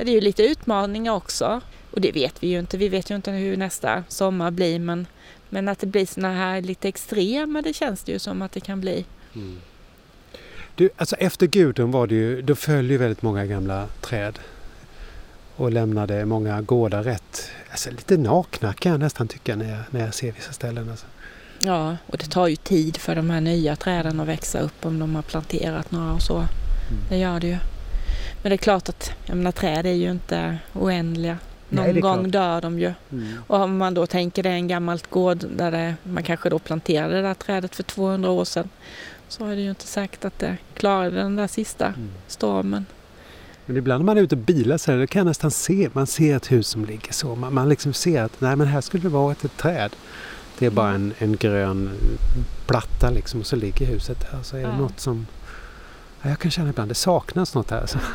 det 0.04 0.10
är 0.10 0.14
ju 0.14 0.20
lite 0.20 0.42
utmaningar 0.42 1.12
också. 1.12 1.60
Och 1.90 2.00
det 2.00 2.12
vet 2.12 2.42
vi 2.42 2.46
ju 2.46 2.58
inte. 2.58 2.76
Vi 2.78 2.88
vet 2.88 3.10
ju 3.10 3.16
inte 3.16 3.30
hur 3.30 3.56
nästa 3.56 4.04
sommar 4.08 4.50
blir. 4.50 4.78
Men, 4.78 5.06
men 5.48 5.68
att 5.68 5.78
det 5.78 5.86
blir 5.86 6.06
såna 6.06 6.34
här 6.34 6.60
lite 6.60 6.88
extrema, 6.88 7.62
det 7.62 7.72
känns 7.72 8.02
det 8.02 8.12
ju 8.12 8.18
som 8.18 8.42
att 8.42 8.52
det 8.52 8.60
kan 8.60 8.80
bli. 8.80 9.04
Mm. 9.34 9.60
Du, 10.74 10.90
alltså 10.96 11.16
efter 11.16 11.46
Gudrun 11.46 11.90
var 11.90 12.06
det 12.06 12.14
ju, 12.14 12.42
då 12.42 12.54
föll 12.54 12.90
ju 12.90 12.98
väldigt 12.98 13.22
många 13.22 13.46
gamla 13.46 13.86
träd 14.00 14.38
och 15.56 15.72
lämnade 15.72 16.24
många 16.24 16.62
gårdar 16.62 17.02
rätt, 17.02 17.50
alltså 17.70 17.90
lite 17.90 18.16
nakna 18.16 18.72
kan 18.72 18.92
jag 18.92 19.00
nästan 19.00 19.28
tycka 19.28 19.56
när 19.56 19.70
jag, 19.70 19.80
när 19.90 20.00
jag 20.00 20.14
ser 20.14 20.32
vissa 20.32 20.52
ställen. 20.52 20.90
Alltså. 20.90 21.06
Ja, 21.60 21.96
och 22.06 22.18
det 22.18 22.30
tar 22.30 22.46
ju 22.46 22.56
tid 22.56 22.96
för 22.96 23.14
de 23.14 23.30
här 23.30 23.40
nya 23.40 23.76
träden 23.76 24.20
att 24.20 24.28
växa 24.28 24.60
upp 24.60 24.86
om 24.86 24.98
de 24.98 25.14
har 25.14 25.22
planterat 25.22 25.90
några 25.90 26.12
och 26.12 26.22
så. 26.22 26.46
Det 27.08 27.18
gör 27.18 27.40
det 27.40 27.46
ju. 27.46 27.56
Men 28.42 28.50
det 28.50 28.54
är 28.54 28.58
klart 28.58 28.88
att 28.88 29.12
jag 29.26 29.36
menar, 29.36 29.52
träd 29.52 29.86
är 29.86 29.92
ju 29.92 30.10
inte 30.10 30.58
oändliga. 30.74 31.38
Någon 31.68 31.84
Nej, 31.84 32.00
gång 32.00 32.18
klart. 32.18 32.32
dör 32.32 32.60
de 32.60 32.78
ju. 32.78 32.92
Mm. 33.12 33.32
Och 33.46 33.60
om 33.60 33.76
man 33.76 33.94
då 33.94 34.06
tänker 34.06 34.42
det 34.42 34.48
är 34.48 34.52
en 34.54 34.68
gammalt 34.68 35.10
gård 35.10 35.44
där 35.56 35.70
det, 35.70 35.94
man 36.02 36.22
kanske 36.22 36.50
då 36.50 36.58
planterade 36.58 37.14
det 37.14 37.22
där 37.22 37.34
trädet 37.34 37.76
för 37.76 37.82
200 37.82 38.30
år 38.30 38.44
sedan. 38.44 38.68
Så 39.28 39.46
är 39.46 39.56
det 39.56 39.62
ju 39.62 39.68
inte 39.70 39.86
säkert 39.86 40.24
att 40.24 40.38
det 40.38 40.56
klarade 40.74 41.16
den 41.16 41.36
där 41.36 41.46
sista 41.46 41.86
Mm. 41.86 42.08
stormen. 42.26 42.86
Men 43.66 43.76
ibland 43.76 44.00
när 44.00 44.06
man 44.06 44.18
är 44.18 44.22
ute 44.22 44.34
och 44.34 44.40
bilar 44.40 44.78
så 44.78 44.92
här, 44.92 45.06
kan 45.06 45.20
jag 45.20 45.26
nästan 45.26 45.50
se, 45.50 45.88
man 45.92 46.06
ser 46.06 46.36
ett 46.36 46.52
hus 46.52 46.68
som 46.68 46.84
ligger 46.84 47.12
så. 47.12 47.34
Man, 47.34 47.54
man 47.54 47.68
liksom 47.68 47.92
ser 47.92 48.22
att 48.22 48.40
nej 48.40 48.56
men 48.56 48.66
här 48.66 48.80
skulle 48.80 49.02
det 49.02 49.08
vara 49.08 49.32
ett, 49.32 49.44
ett 49.44 49.56
träd. 49.56 49.90
Det 50.58 50.66
är 50.66 50.70
bara 50.70 50.90
en, 50.90 51.14
en 51.18 51.36
grön 51.36 51.90
platta 52.66 53.10
liksom 53.10 53.40
och 53.40 53.46
så 53.46 53.56
ligger 53.56 53.86
huset 53.86 54.20
där. 54.30 54.38
Så 54.42 54.56
är 54.56 54.60
det 54.60 54.66
Ja. 54.68 54.76
något 54.78 55.00
som... 55.00 55.26
Ja, 56.22 56.28
jag 56.28 56.38
kan 56.38 56.50
känna 56.50 56.70
ibland 56.70 56.90
det 56.90 56.94
saknas 56.94 57.54
något 57.54 57.70
här. 57.70 57.80
Alltså. 57.80 57.98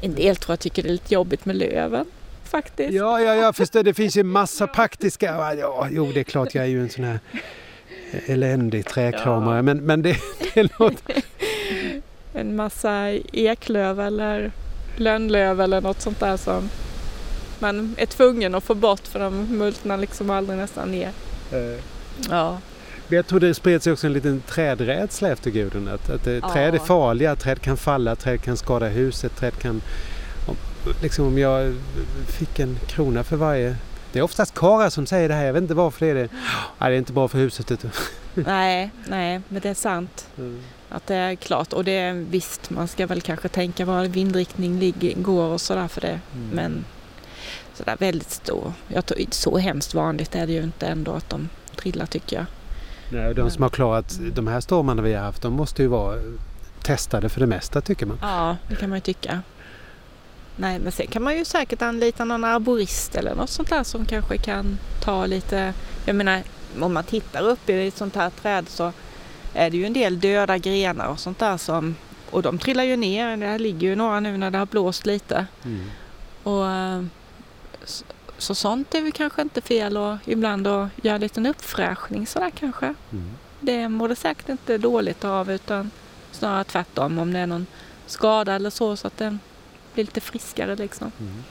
En 0.00 0.14
del 0.14 0.36
tror 0.36 0.52
jag 0.52 0.60
tycker 0.60 0.82
det 0.82 0.88
är 0.88 0.92
lite 0.92 1.14
jobbigt 1.14 1.44
med 1.44 1.56
löven 1.56 2.06
faktiskt. 2.44 2.92
Ja, 2.92 3.20
ja, 3.20 3.34
jag 3.34 3.56
förstår. 3.56 3.82
Det 3.82 3.94
finns 3.94 4.16
ju 4.16 4.22
massa 4.22 4.66
praktiska... 4.66 5.54
Ja, 5.58 5.88
jo, 5.90 6.12
det 6.12 6.20
är 6.20 6.24
klart 6.24 6.54
jag 6.54 6.64
är 6.64 6.68
ju 6.68 6.82
en 6.82 6.90
sån 6.90 7.04
här 7.04 7.20
eländig 8.26 8.86
träkramare. 8.86 9.56
Ja. 9.56 9.62
Men, 9.62 9.78
men 9.78 10.02
det, 10.02 10.16
det 10.54 10.60
är 10.60 10.68
något... 10.78 11.02
En 12.32 12.56
massa 12.56 13.10
eklöv 13.32 14.00
eller 14.00 14.52
lönnlöv 14.96 15.60
eller 15.60 15.80
något 15.80 16.00
sånt 16.00 16.20
där 16.20 16.36
som 16.36 16.68
man 17.58 17.94
är 17.98 18.06
tvungen 18.06 18.54
att 18.54 18.64
få 18.64 18.74
bort 18.74 19.06
för 19.06 19.18
de 19.18 19.58
multnar 19.58 19.96
liksom 19.96 20.30
aldrig 20.30 20.58
nästan 20.58 20.90
ner. 20.90 21.10
eh, 21.52 21.80
Ja. 22.30 22.58
Jag 23.08 23.26
tror 23.26 23.40
det 23.40 23.54
spred 23.54 23.82
sig 23.82 23.92
också 23.92 24.06
en 24.06 24.12
liten 24.12 24.42
trädrädsla 24.46 25.28
efter 25.28 25.50
Gudrun. 25.50 25.88
Att, 25.88 26.10
att 26.10 26.26
Ja. 26.26 26.52
träd 26.52 26.74
är 26.74 26.78
farliga, 26.78 27.36
träd 27.36 27.60
kan 27.60 27.76
falla, 27.76 28.16
träd 28.16 28.40
kan 28.42 28.56
skada 28.56 28.88
huset, 28.88 29.36
träd 29.36 29.58
kan... 29.58 29.82
Om, 30.46 30.56
liksom 31.02 31.26
om 31.26 31.38
jag 31.38 31.74
fick 32.28 32.58
en 32.58 32.78
krona 32.86 33.24
för 33.24 33.36
varje... 33.36 33.76
Det 34.12 34.18
är 34.18 34.22
oftast 34.22 34.54
karlar 34.54 34.90
som 34.90 35.06
säger 35.06 35.28
det 35.28 35.34
här, 35.34 35.44
jag 35.44 35.52
vet 35.52 35.62
inte 35.62 35.74
varför 35.74 36.06
det 36.06 36.10
är 36.10 36.14
det. 36.14 36.28
Ja, 36.78 36.88
det 36.88 36.94
är 36.94 36.98
inte 36.98 37.12
bra 37.12 37.28
för 37.28 37.38
huset. 37.38 37.84
Nej, 38.34 38.90
nej, 39.08 39.40
men 39.48 39.62
det 39.62 39.68
är 39.68 39.74
sant. 39.74 40.28
Att 40.88 41.06
det 41.06 41.14
är 41.14 41.34
klart. 41.34 41.72
Och 41.72 41.84
det 41.84 41.92
är 41.98 42.12
visst, 42.12 42.70
man 42.70 42.88
ska 42.88 43.06
väl 43.06 43.20
kanske 43.20 43.48
tänka 43.48 43.84
var 43.84 44.04
vindriktning 44.04 44.78
ligger, 44.78 45.14
går 45.14 45.44
och 45.44 45.60
sådär 45.60 45.88
för 45.88 46.00
det. 46.00 46.20
Mm. 46.34 46.48
Men 46.52 46.84
sådär 47.74 47.96
väldigt 47.98 48.30
stor. 48.30 48.72
Jag 48.88 49.06
tror, 49.06 49.18
så 49.30 49.58
hemskt 49.58 49.94
vanligt 49.94 50.34
är 50.34 50.46
det 50.46 50.52
ju 50.52 50.62
inte 50.62 50.86
ändå 50.86 51.12
att 51.12 51.30
de 51.30 51.48
trillar 51.76 52.06
tycker 52.06 52.36
jag. 52.36 52.46
Nej, 53.08 53.28
och 53.28 53.34
de 53.34 53.50
som 53.50 53.62
har 53.62 53.70
klarat 53.70 54.18
de 54.34 54.46
här 54.46 54.60
stormarna 54.60 55.02
vi 55.02 55.14
har 55.14 55.22
haft, 55.22 55.42
de 55.42 55.52
måste 55.52 55.82
ju 55.82 55.88
vara 55.88 56.18
testade 56.82 57.28
för 57.28 57.40
det 57.40 57.46
mesta 57.46 57.80
tycker 57.80 58.06
man. 58.06 58.18
Ja, 58.22 58.56
det 58.68 58.76
kan 58.76 58.88
man 58.88 58.96
ju 58.96 59.00
tycka. 59.00 59.42
Nej, 60.56 60.78
men 60.78 60.92
sen 60.92 61.06
kan 61.06 61.22
man 61.22 61.36
ju 61.36 61.44
säkert 61.44 61.82
anlita 61.82 62.24
någon 62.24 62.44
arborist 62.44 63.14
eller 63.14 63.34
något 63.34 63.50
sånt 63.50 63.70
där 63.70 63.84
som 63.84 64.06
kanske 64.06 64.38
kan 64.38 64.78
ta 65.00 65.26
lite... 65.26 65.74
Jag 66.04 66.16
menar, 66.16 66.42
om 66.80 66.94
man 66.94 67.04
tittar 67.04 67.42
upp 67.42 67.70
i 67.70 67.86
ett 67.86 67.96
sånt 67.96 68.16
här 68.16 68.30
träd 68.30 68.68
så 68.68 68.92
är 69.54 69.70
det 69.70 69.76
ju 69.76 69.84
en 69.84 69.92
del 69.92 70.20
döda 70.20 70.58
grenar 70.58 71.08
och 71.08 71.18
sånt 71.18 71.38
där 71.38 71.56
som... 71.56 71.94
Och 72.30 72.42
de 72.42 72.58
trillar 72.58 72.84
ju 72.84 72.96
ner. 72.96 73.36
Det 73.36 73.46
här 73.46 73.58
ligger 73.58 73.88
ju 73.88 73.96
några 73.96 74.20
nu 74.20 74.36
när 74.36 74.50
det 74.50 74.58
har 74.58 74.66
blåst 74.66 75.06
lite. 75.06 75.46
Mm. 75.64 75.90
Och, 76.42 76.66
eh, 76.70 77.02
så, 78.38 78.54
så 78.54 78.54
sånt 78.54 78.94
är 78.94 79.02
väl 79.02 79.12
kanske 79.12 79.42
inte 79.42 79.60
fel 79.60 79.96
och 79.96 80.16
ibland 80.24 80.66
att 80.66 80.88
göra 81.02 81.14
en 81.14 81.20
liten 81.20 81.46
uppfräschning 81.46 82.26
sådär 82.26 82.50
kanske. 82.50 82.86
Mm. 82.86 83.30
Det 83.60 83.88
mår 83.88 84.08
det 84.08 84.16
säkert 84.16 84.48
inte 84.48 84.78
dåligt 84.78 85.24
av 85.24 85.50
utan 85.50 85.90
snarare 86.32 86.64
tvärtom 86.64 87.18
om 87.18 87.32
det 87.32 87.38
är 87.38 87.46
någon 87.46 87.66
skada 88.06 88.54
eller 88.54 88.70
så 88.70 88.96
så 88.96 89.06
att 89.06 89.18
den 89.18 89.38
blir 89.94 90.04
lite 90.04 90.20
friskare 90.20 90.76
liksom. 90.76 91.12
Mm. 91.20 91.44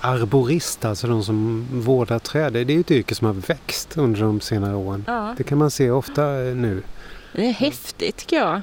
Arborist, 0.00 0.84
alltså 0.84 1.06
de 1.06 1.24
som 1.24 1.66
vårdar 1.72 2.18
träd, 2.18 2.52
det 2.52 2.60
är 2.60 2.70
ju 2.70 2.80
ett 2.80 2.90
yrke 2.90 3.14
som 3.14 3.26
har 3.26 3.34
växt 3.34 3.96
under 3.96 4.20
de 4.20 4.40
senare 4.40 4.76
åren. 4.76 5.04
Ja. 5.06 5.34
Det 5.36 5.44
kan 5.44 5.58
man 5.58 5.70
se 5.70 5.90
ofta 5.90 6.42
eh, 6.42 6.54
nu. 6.54 6.82
Det 7.32 7.46
är 7.46 7.52
häftigt 7.52 8.16
tycker 8.16 8.36
jag. 8.36 8.62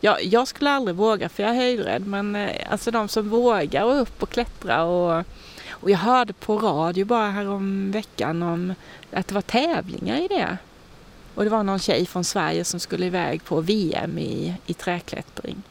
Jag, 0.00 0.24
jag 0.24 0.48
skulle 0.48 0.70
aldrig 0.70 0.96
våga 0.96 1.28
för 1.28 1.42
jag 1.42 1.52
är 1.52 1.56
höjdrädd 1.56 2.06
men 2.06 2.36
eh, 2.36 2.50
alltså 2.70 2.90
de 2.90 3.08
som 3.08 3.28
vågar 3.28 3.84
och 3.84 4.00
upp 4.00 4.22
och 4.22 4.30
klättra 4.30 4.84
och, 4.84 5.24
och 5.82 5.90
jag 5.90 5.98
hörde 5.98 6.32
på 6.32 6.58
radio 6.58 7.04
bara 7.04 7.30
här 7.30 7.48
om 7.48 7.90
veckan 7.90 8.42
om 8.42 8.74
att 9.12 9.28
det 9.28 9.34
var 9.34 9.42
tävlingar 9.42 10.16
i 10.16 10.28
det. 10.28 10.56
Och 11.34 11.44
det 11.44 11.50
var 11.50 11.62
någon 11.62 11.78
tjej 11.78 12.06
från 12.06 12.24
Sverige 12.24 12.64
som 12.64 12.80
skulle 12.80 13.06
iväg 13.06 13.44
på 13.44 13.60
VM 13.60 14.18
i, 14.18 14.54
i 14.66 14.74
träklättring. 14.74 15.62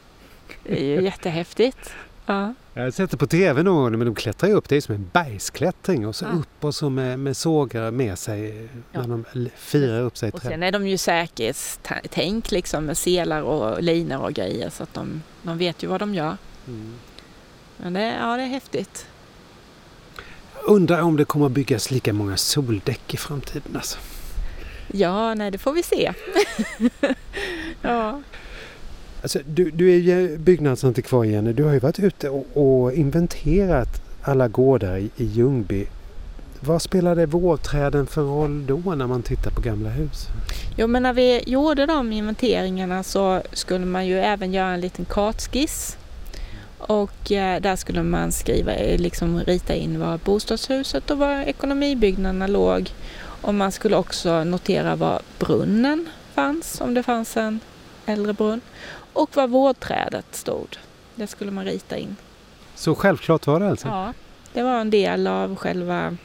Det 0.63 0.80
är 0.82 0.84
ju 0.86 1.02
jättehäftigt. 1.06 1.93
Ja. 2.26 2.54
Jag 2.74 2.84
har 2.84 2.91
sett 2.91 3.12
det 3.12 3.17
på 3.17 3.28
tv 3.28 3.63
någon 3.63 3.76
gång, 3.84 3.91
men 4.00 4.06
de 4.08 4.15
klättrar 4.15 4.50
ju 4.50 4.56
upp. 4.56 4.69
Det 4.69 4.76
är 4.78 4.82
som 4.82 4.95
en 4.95 5.10
bergsklättring 5.13 6.08
och 6.08 6.15
så 6.15 6.26
Ja. 6.26 6.32
upp 6.39 6.63
och 6.63 6.76
så 6.76 6.89
med, 6.89 7.19
med 7.19 7.38
sågar 7.38 7.91
med 7.91 8.19
sig 8.19 8.69
Ja. 8.91 9.02
när 9.02 9.08
de 9.08 9.26
l- 9.34 9.50
firar 9.58 10.02
upp 10.02 10.17
sig 10.17 10.32
Och 10.32 10.41
sen 10.41 10.63
är 10.63 10.71
de 10.71 10.88
ju 10.88 10.97
säkerhetstänk 10.97 12.52
liksom 12.52 12.86
med 12.86 12.97
selar 12.97 13.41
och 13.41 13.84
linor 13.84 14.17
och 14.21 14.34
grejer 14.34 14.69
så 14.69 14.84
att 14.84 14.93
de, 14.93 15.21
de 15.43 15.58
vet 15.58 15.84
ju 15.84 15.88
vad 15.88 16.00
de 16.00 16.15
gör. 16.15 16.38
Mm. 16.67 16.93
Men 17.78 17.93
det, 17.93 18.15
ja, 18.21 18.38
det 18.38 18.43
är 18.43 18.47
häftigt. 18.47 19.06
Undrar 20.65 21.02
om 21.02 21.17
det 21.17 21.26
kommer 21.26 21.45
att 21.45 21.52
byggas 21.52 21.91
lika 21.91 22.13
många 22.13 22.38
soldäck 22.38 23.13
i 23.13 23.17
framtiden. 23.17 23.76
Alltså. 23.76 23.97
Ja, 24.91 25.34
nej 25.34 25.52
det 25.52 25.58
får 25.58 25.74
vi 25.74 25.84
se. 25.84 26.13
ja. 27.82 28.21
Alltså, 29.21 29.39
du, 29.45 29.71
du 29.71 29.91
är 29.91 29.97
ju 29.97 30.38
byggnadsantikvarie 30.38 31.32
Jenny. 31.32 31.54
Du 31.54 31.63
har 31.63 31.74
ju 31.74 31.80
varit 31.80 32.00
ute 32.00 32.30
och, 32.30 32.45
och 32.54 32.93
inventerat 32.93 34.02
alla 34.21 34.47
gårdar 34.47 34.97
i, 34.97 35.10
i 35.15 35.26
Ljungby. 35.26 35.88
Vad 36.60 36.82
spelade 36.82 37.26
vårträden 37.26 38.08
för 38.08 38.21
roll 38.21 38.65
då 38.65 38.95
när 38.95 39.08
man 39.08 39.21
tittar 39.21 39.52
på 39.52 39.62
gamla 39.62 39.89
hus? 39.89 40.28
Jo, 40.78 40.88
men 40.88 41.04
när 41.04 41.13
vi 41.13 41.43
gjorde 41.45 41.86
de 41.86 42.12
inventeringarna 42.12 43.04
så 43.04 43.41
skulle 43.54 43.86
man 43.86 44.08
ju 44.08 44.19
även 44.19 44.54
göra 44.54 44.74
en 44.74 44.82
liten 44.82 45.06
kartskiss. 45.06 45.97
Och 46.88 47.32
eh, 47.32 47.62
där 47.62 47.76
skulle 47.76 48.04
man 48.04 48.32
skriva, 48.32 48.74
eh, 48.74 49.00
liksom 49.00 49.39
rita 49.39 49.76
in 49.76 50.00
var 50.00 50.17
bostadshuset 50.17 51.12
och 51.12 51.17
var 51.17 51.41
ekonomibyggnaderna 51.41 52.48
låg. 52.48 52.91
Och 53.41 53.54
man 53.54 53.72
skulle 53.72 53.96
också 53.96 54.44
notera 54.44 54.96
var 54.96 55.22
brunnen 55.39 56.10
fanns, 56.34 56.82
om 56.82 56.94
det 56.94 57.04
fanns 57.04 57.38
en 57.38 57.60
äldre 58.06 58.34
brunn. 58.34 58.62
Och 59.13 59.36
var 59.36 59.48
vårdträdet 59.48 60.36
stod. 60.36 60.78
Det 61.15 61.28
skulle 61.28 61.52
man 61.52 61.65
rita 61.65 61.98
in. 61.98 62.15
Så 62.76 62.96
självklart 62.96 63.48
var 63.48 63.60
det 63.60 63.70
alltså? 63.70 63.88
Ja, 63.88 64.13
det 64.54 64.63
var 64.63 64.80
en 64.80 64.89
del 64.89 65.28
av 65.28 65.56
själva 65.56 66.17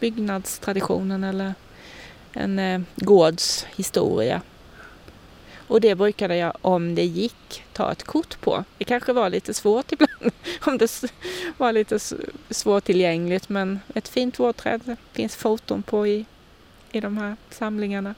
byggnadstraditionen 0.00 1.24
eller 1.24 1.54
en 2.32 2.58
eh, 2.58 2.80
gårds 2.96 3.66
historia. 3.76 4.42
Och 5.68 5.80
det 5.80 5.94
brukade 5.94 6.36
jag, 6.36 6.52
om 6.60 6.94
det 6.94 7.04
gick, 7.04 7.64
ta 7.72 7.92
ett 7.92 8.02
kort 8.02 8.40
på. 8.40 8.64
Det 8.78 8.84
kanske 8.84 9.12
var 9.12 9.30
lite 9.30 9.54
svårt 9.54 9.92
ibland, 9.92 10.32
om 10.60 10.78
det 10.78 11.04
var 11.56 11.72
lite 11.72 11.98
svårtillgängligt, 12.50 13.48
men 13.48 13.80
ett 13.94 14.08
fint 14.08 14.38
vårträd 14.38 14.80
det 14.84 14.96
finns 15.12 15.36
foton 15.36 15.82
på 15.82 16.06
i, 16.06 16.26
i 16.92 17.00
de 17.00 17.16
här 17.16 17.36
samlingarna. 17.50 18.14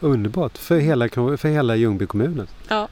Underbart 0.00 0.58
för 0.58 0.78
hela, 0.78 1.08
för 1.08 1.48
hela 1.48 1.76
Ljungby 1.76 2.06
kommun. 2.06 2.40
alltså. 2.40 2.56
Ja. 2.68 2.88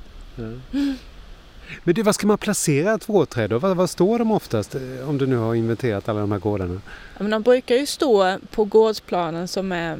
Men 1.84 1.94
du, 1.94 2.02
vad 2.02 2.14
ska 2.14 2.26
man 2.26 2.38
placera 2.38 2.94
ett 2.94 3.08
vårträd 3.08 3.50
då? 3.50 3.58
Vad, 3.58 3.76
vad 3.76 3.90
står 3.90 4.18
de 4.18 4.30
oftast 4.30 4.74
eh, 4.74 5.08
om 5.08 5.18
du 5.18 5.26
nu 5.26 5.36
har 5.36 5.54
inventerat 5.54 6.08
alla 6.08 6.20
de 6.20 6.32
här 6.32 6.38
gårdarna? 6.38 6.80
Ja, 7.16 7.22
men 7.22 7.30
de 7.30 7.42
brukar 7.42 7.74
ju 7.74 7.86
stå 7.86 8.38
på 8.50 8.64
gårdsplanen 8.64 9.48
som 9.48 9.72
är... 9.72 9.98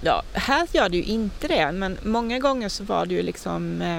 Ja, 0.00 0.22
här 0.32 0.66
gör 0.72 0.88
det 0.88 0.96
ju 0.96 1.02
inte 1.02 1.48
det, 1.48 1.72
men 1.72 1.98
många 2.02 2.38
gånger 2.38 2.68
så 2.68 2.84
var 2.84 3.06
det 3.06 3.14
ju 3.14 3.22
liksom... 3.22 3.82
Eh, 3.82 3.98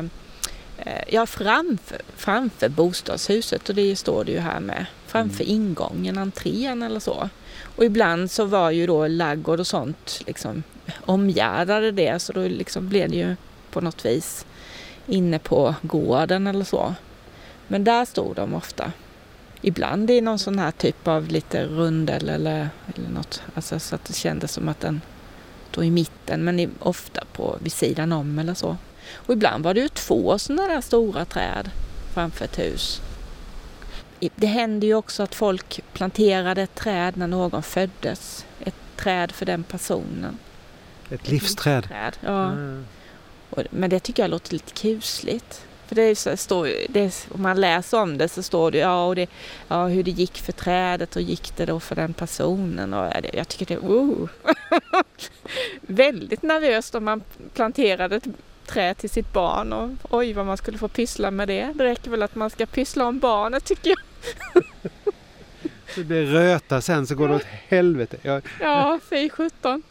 eh, 0.78 1.04
ja, 1.08 1.26
framför, 1.26 2.02
framför 2.16 2.70
bostadshuset 2.70 3.70
och 3.70 3.76
det 3.76 3.96
står 3.96 4.24
det 4.24 4.32
ju 4.32 4.40
här 4.40 4.60
med. 4.60 4.86
Framför 5.08 5.44
ingången, 5.44 6.18
entrén 6.18 6.84
eller 6.84 7.00
så. 7.00 7.30
Och 7.76 7.86
ibland 7.86 8.32
så 8.32 8.46
var 8.46 8.72
ju 8.72 8.88
då 8.88 9.08
laggård 9.08 9.60
och 9.60 9.68
sånt 9.68 10.22
liksom 10.28 10.64
omgärdade 11.06 11.92
det 11.92 12.20
så 12.20 12.34
då 12.34 12.42
liksom 12.42 12.90
blev 12.90 13.10
det 13.10 13.16
ju 13.16 13.36
på 13.72 13.82
något 13.82 14.06
vis 14.06 14.46
inne 15.08 15.40
på 15.40 15.76
gården 15.82 16.48
eller 16.48 16.66
så. 16.66 16.96
Men 17.68 17.84
där 17.84 18.06
stod 18.06 18.36
de 18.36 18.54
ofta. 18.54 18.92
Ibland 19.62 20.12
i 20.12 20.22
någon 20.22 20.40
sån 20.40 20.60
här 20.60 20.72
typ 20.72 21.08
av 21.08 21.28
lite 21.28 21.64
rundel 21.66 22.30
eller, 22.30 22.70
eller 22.96 23.10
något. 23.10 23.42
Alltså 23.54 23.80
så 23.80 23.96
att 23.96 24.06
det 24.06 24.14
kändes 24.14 24.52
som 24.52 24.70
att 24.70 24.80
den 24.80 25.02
stod 25.72 25.86
i 25.86 25.92
mitten 25.92 26.44
men 26.44 26.76
ofta 26.80 27.24
på 27.34 27.58
vid 27.62 27.72
sidan 27.72 28.12
om 28.12 28.40
eller 28.40 28.54
så. 28.54 28.78
Och 29.14 29.34
ibland 29.34 29.64
var 29.64 29.74
det 29.74 29.80
ju 29.80 29.88
två 29.88 30.38
sådana 30.38 30.68
där 30.68 30.82
stora 30.82 31.26
träd 31.26 31.70
framför 32.14 32.46
ett 32.46 32.60
hus. 32.60 33.02
Det 34.36 34.48
hände 34.48 34.86
ju 34.86 34.96
också 34.96 35.24
att 35.24 35.36
folk 35.36 35.80
planterade 35.94 36.62
ett 36.62 36.76
träd 36.76 37.18
när 37.18 37.28
någon 37.28 37.64
föddes. 37.64 38.46
Ett 38.60 38.76
träd 38.96 39.32
för 39.32 39.46
den 39.46 39.64
personen. 39.64 40.38
Ett 41.10 41.30
livsträd? 41.30 41.84
Träd, 41.84 42.18
ja. 42.22 42.46
Mm. 42.46 42.86
Och, 43.50 43.64
men 43.70 43.90
det 43.90 44.00
tycker 44.00 44.24
jag 44.24 44.30
låter 44.30 44.54
lite 44.54 44.72
kusligt. 44.72 45.67
För 45.88 45.96
det 45.96 46.02
är 46.02 46.16
så, 46.16 46.38
står, 46.38 46.70
det 46.90 47.00
är, 47.00 47.14
om 47.30 47.42
man 47.42 47.62
läser 47.62 48.02
om 48.02 48.18
det 48.18 48.30
så 48.30 48.44
står 48.44 48.72
det, 48.72 48.78
ja, 48.78 49.06
och 49.06 49.16
det 49.16 49.30
ja, 49.68 49.88
hur 49.88 50.04
det 50.04 50.12
gick 50.12 50.38
för 50.38 50.52
trädet 50.52 51.16
och 51.16 51.22
gick 51.22 51.58
det 51.58 51.66
då 51.66 51.80
för 51.80 51.96
den 51.96 52.14
personen. 52.14 52.94
Och 52.94 53.14
jag 53.34 53.48
tycker 53.48 53.66
det 53.66 53.74
är 53.74 53.80
oh. 53.80 54.30
väldigt 55.82 56.42
nervöst 56.42 56.96
om 56.96 57.04
man 57.04 57.24
planterade 57.54 58.16
ett 58.16 58.28
träd 58.66 58.98
till 58.98 59.10
sitt 59.10 59.34
barn 59.34 59.74
och 59.74 59.90
oj 60.10 60.34
vad 60.34 60.46
man 60.46 60.58
skulle 60.58 60.78
få 60.78 60.88
pyssla 60.88 61.32
med 61.32 61.48
det. 61.48 61.72
Det 61.76 61.84
räcker 61.84 62.12
väl 62.12 62.24
att 62.24 62.36
man 62.36 62.50
ska 62.50 62.66
pyssla 62.66 63.06
om 63.06 63.20
barnet 63.20 63.66
tycker 63.66 63.90
jag. 63.90 64.00
Det 65.96 66.04
blir 66.04 66.26
röta 66.26 66.82
sen 66.82 67.08
så 67.08 67.16
går 67.16 67.28
det 67.28 67.36
åt 67.36 67.46
helvete. 67.68 68.18
Jag, 68.22 68.44
Ja, 68.60 69.00
fy 69.10 69.30
sjutton. 69.30 69.84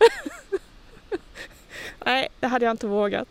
Nej, 2.05 2.29
det 2.41 2.47
hade 2.47 2.65
jag 2.65 2.73
inte 2.73 2.87
vågat. 2.87 3.29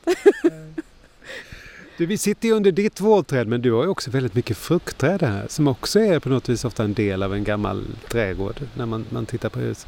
Du, 1.97 2.05
vi 2.05 2.17
sitter 2.17 2.47
ju 2.47 2.53
under 2.53 2.71
ditt 2.71 2.99
vårträd 3.01 3.47
men 3.47 3.61
du 3.61 3.71
har 3.71 3.83
ju 3.83 3.89
också 3.89 4.11
väldigt 4.11 4.33
mycket 4.35 4.57
fruktträd 4.57 5.21
här 5.23 5.45
som 5.49 5.67
också 5.67 5.99
är 5.99 6.19
på 6.19 6.29
något 6.29 6.49
vis 6.49 6.65
ofta 6.65 6.83
en 6.83 6.93
del 6.93 7.23
av 7.23 7.33
en 7.33 7.43
gammal 7.43 7.85
trädgård 8.09 8.55
när 8.73 8.85
man, 8.85 9.05
man 9.09 9.25
tittar 9.25 9.49
på 9.49 9.59
hus. 9.59 9.87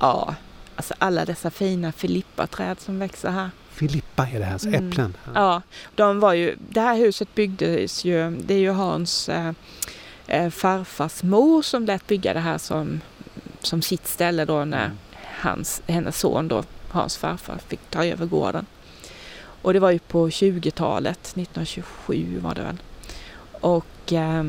Ja, 0.00 0.34
alltså 0.76 0.94
alla 0.98 1.24
dessa 1.24 1.50
fina 1.50 1.92
filippaträd 1.92 2.80
som 2.80 2.98
växer 2.98 3.30
här. 3.30 3.50
Filippa 3.70 4.26
är 4.28 4.38
det 4.38 4.44
här, 4.44 4.58
så 4.58 4.68
Mm. 4.68 4.88
äpplen. 4.88 5.16
Ja, 5.34 5.62
de 5.94 6.20
var 6.20 6.32
ju, 6.32 6.56
det 6.68 6.80
här 6.80 6.96
huset 6.96 7.34
byggdes 7.34 8.04
ju, 8.04 8.30
det 8.30 8.54
är 8.54 8.58
ju 8.58 8.70
Hans 8.70 9.28
eh, 9.28 9.52
eh, 10.26 10.50
farfars 10.50 11.22
mor 11.22 11.62
som 11.62 11.84
lät 11.84 12.06
bygga 12.06 12.34
det 12.34 12.40
här 12.40 12.58
som, 12.58 13.00
som 13.60 13.82
sitt 13.82 14.06
ställe 14.06 14.44
då 14.44 14.64
när 14.64 14.84
Mm. 14.84 14.96
hans, 15.40 15.82
hennes 15.86 16.18
son 16.18 16.48
då, 16.48 16.64
Hans 16.88 17.16
farfar, 17.16 17.58
fick 17.68 17.80
ta 17.90 18.04
över 18.04 18.26
gården. 18.26 18.66
Och 19.66 19.72
det 19.72 19.80
var 19.80 19.90
ju 19.90 19.98
på 19.98 20.28
20-talet, 20.28 21.18
1927 21.20 22.40
var 22.42 22.54
det 22.54 22.62
väl. 22.62 22.76
Och 23.60 24.12
eh, 24.12 24.44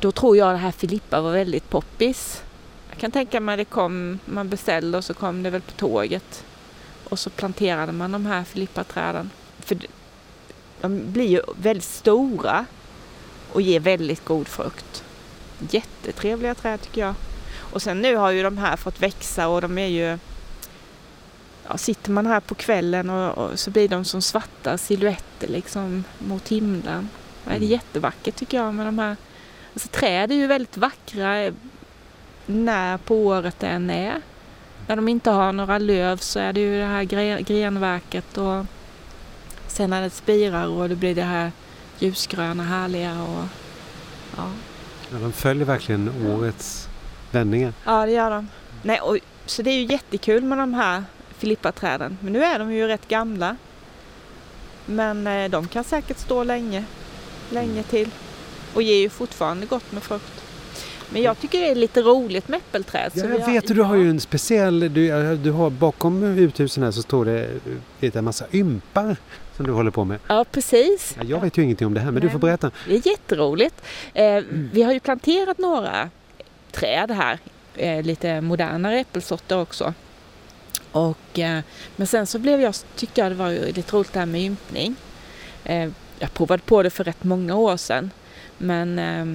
då 0.00 0.12
tror 0.12 0.36
jag 0.36 0.54
det 0.54 0.58
här 0.58 0.70
Filippa 0.70 1.20
var 1.20 1.32
väldigt 1.32 1.70
poppis. 1.70 2.42
Jag 2.90 2.98
kan 2.98 3.10
tänka 3.10 3.40
mig 3.40 3.56
det 3.56 3.64
kom, 3.64 4.18
man 4.24 4.48
beställde 4.48 4.98
och 4.98 5.04
så 5.04 5.14
kom 5.14 5.42
det 5.42 5.50
väl 5.50 5.60
på 5.60 5.72
tåget. 5.72 6.44
Och 7.04 7.18
så 7.18 7.30
planterade 7.30 7.92
man 7.92 8.12
de 8.12 8.26
här 8.26 8.44
Filippa-träden. 8.44 9.30
För 9.58 9.78
de 10.80 11.12
blir 11.12 11.28
ju 11.28 11.40
väldigt 11.56 11.84
stora 11.84 12.66
och 13.52 13.62
ger 13.62 13.80
väldigt 13.80 14.24
god 14.24 14.48
frukt. 14.48 15.04
Jättetrevliga 15.70 16.54
träd 16.54 16.80
tycker 16.82 17.00
jag. 17.00 17.14
Och 17.58 17.82
sen 17.82 18.02
nu 18.02 18.16
har 18.16 18.30
ju 18.30 18.42
de 18.42 18.58
här 18.58 18.76
fått 18.76 19.02
växa 19.02 19.48
och 19.48 19.60
de 19.60 19.78
är 19.78 19.86
ju... 19.86 20.18
Ja, 21.68 21.76
sitter 21.78 22.10
man 22.10 22.26
här 22.26 22.40
på 22.40 22.54
kvällen 22.54 23.10
och, 23.10 23.38
och 23.38 23.58
så 23.58 23.70
blir 23.70 23.88
de 23.88 24.04
som 24.04 24.22
svarta 24.22 24.78
silhuetter 24.78 25.48
liksom 25.48 26.04
mot 26.18 26.48
himlen. 26.48 27.08
Det 27.44 27.50
är 27.50 27.56
Mm. 27.56 27.68
jättevackert 27.68 28.36
tycker 28.36 28.56
jag 28.56 28.74
med 28.74 28.86
de 28.86 28.98
här. 28.98 29.16
Alltså 29.72 29.88
träd 29.88 30.30
är 30.32 30.34
ju 30.36 30.46
väldigt 30.46 30.76
vackra 30.76 31.38
eh, 31.38 31.52
när 32.46 32.98
på 32.98 33.16
året 33.26 33.56
det 33.60 33.66
än 33.66 33.90
är. 33.90 34.20
När 34.86 34.96
de 34.96 35.08
inte 35.08 35.30
har 35.30 35.52
några 35.52 35.78
löv 35.78 36.16
så 36.16 36.38
är 36.38 36.52
det 36.52 36.60
ju 36.60 36.78
det 36.78 36.84
här 36.86 37.02
gre- 37.02 37.40
grenverket 37.42 38.38
och 38.38 38.66
sen 39.68 39.90
när 39.90 40.02
det 40.02 40.10
spirar 40.10 40.66
och 40.66 40.88
det 40.88 40.96
blir 40.96 41.14
det 41.14 41.22
här 41.22 41.52
ljusgröna 41.98 42.62
härliga 42.62 43.22
och 43.22 43.44
ja. 44.36 44.50
Ja, 45.12 45.18
de 45.18 45.32
följer 45.32 45.64
verkligen 45.64 46.26
årets 46.26 46.88
vändningar. 47.30 47.72
Ja, 47.84 48.06
det 48.06 48.12
gör 48.12 48.30
de. 48.30 48.48
Nej, 48.82 49.00
och, 49.00 49.18
så 49.46 49.62
det 49.62 49.70
är 49.70 49.74
ju 49.78 49.84
jättekul 49.92 50.44
med 50.44 50.58
de 50.58 50.74
här 50.74 51.04
filippaträden. 51.42 52.18
Men 52.20 52.32
nu 52.32 52.44
är 52.44 52.58
de 52.58 52.72
ju 52.72 52.86
rätt 52.86 53.08
gamla. 53.08 53.56
Men 54.86 55.26
eh, 55.26 55.50
de 55.50 55.68
kan 55.68 55.84
säkert 55.84 56.18
stå 56.18 56.44
länge, 56.44 56.84
länge 57.50 57.82
till. 57.82 58.10
Och 58.74 58.82
ger 58.82 58.96
ju 58.96 59.08
fortfarande 59.08 59.66
gott 59.66 59.92
med 59.92 60.02
frukt. 60.02 60.42
Men 61.10 61.22
jag 61.22 61.40
tycker 61.40 61.60
det 61.60 61.70
är 61.70 61.74
lite 61.74 62.02
roligt 62.02 62.48
med 62.48 62.56
äppelträd. 62.56 63.12
Ja, 63.14 63.24
jag 63.24 63.46
vet, 63.46 63.68
du, 63.68 63.74
du 63.74 63.82
har 63.82 63.96
ju 63.96 64.10
en 64.10 64.20
speciell... 64.20 64.80
Du, 64.80 65.36
du 65.36 65.50
har 65.50 65.70
bakom 65.70 66.22
uthusen 66.22 66.82
här 66.82 66.90
så 66.90 67.02
står 67.02 67.24
det 67.24 67.48
vet 68.00 68.16
en 68.16 68.24
massa 68.24 68.44
ympar 68.52 69.16
som 69.56 69.66
du 69.66 69.72
håller 69.72 69.90
på 69.90 70.04
med. 70.04 70.18
Ja, 70.26 70.44
precis. 70.50 71.16
Ja, 71.18 71.24
jag 71.24 71.40
vet 71.40 71.58
ju 71.58 71.62
ingenting 71.62 71.86
om 71.86 71.94
det 71.94 72.00
här 72.00 72.10
men 72.10 72.20
du 72.20 72.26
Nej. 72.26 72.32
får 72.32 72.38
berätta. 72.38 72.70
Det 72.88 72.94
är 72.94 73.06
jätteroligt. 73.06 73.82
Eh, 74.14 74.42
vi 74.72 74.82
har 74.82 74.92
ju 74.92 75.00
planterat 75.00 75.58
några 75.58 76.10
träd 76.72 77.10
här, 77.10 77.38
eh, 77.74 78.02
lite 78.02 78.40
modernare 78.40 79.00
äppelsorter 79.00 79.60
också. 79.60 79.94
Och, 80.92 81.38
eh, 81.38 81.60
men 81.96 82.06
sen 82.06 82.26
så 82.26 82.38
blev 82.38 82.60
jag, 82.60 82.74
tyckte 82.96 83.20
jag 83.20 83.30
det 83.30 83.34
var 83.34 83.50
lite 83.50 83.96
roligt 83.96 84.12
det 84.12 84.18
här 84.18 84.26
med 84.26 84.40
ympning. 84.40 84.96
Eh, 85.64 85.90
jag 86.18 86.34
provade 86.34 86.62
på 86.62 86.82
det 86.82 86.90
för 86.90 87.04
rätt 87.04 87.24
många 87.24 87.54
år 87.56 87.76
sedan. 87.76 88.10
Men 88.58 88.98
eh, 88.98 89.26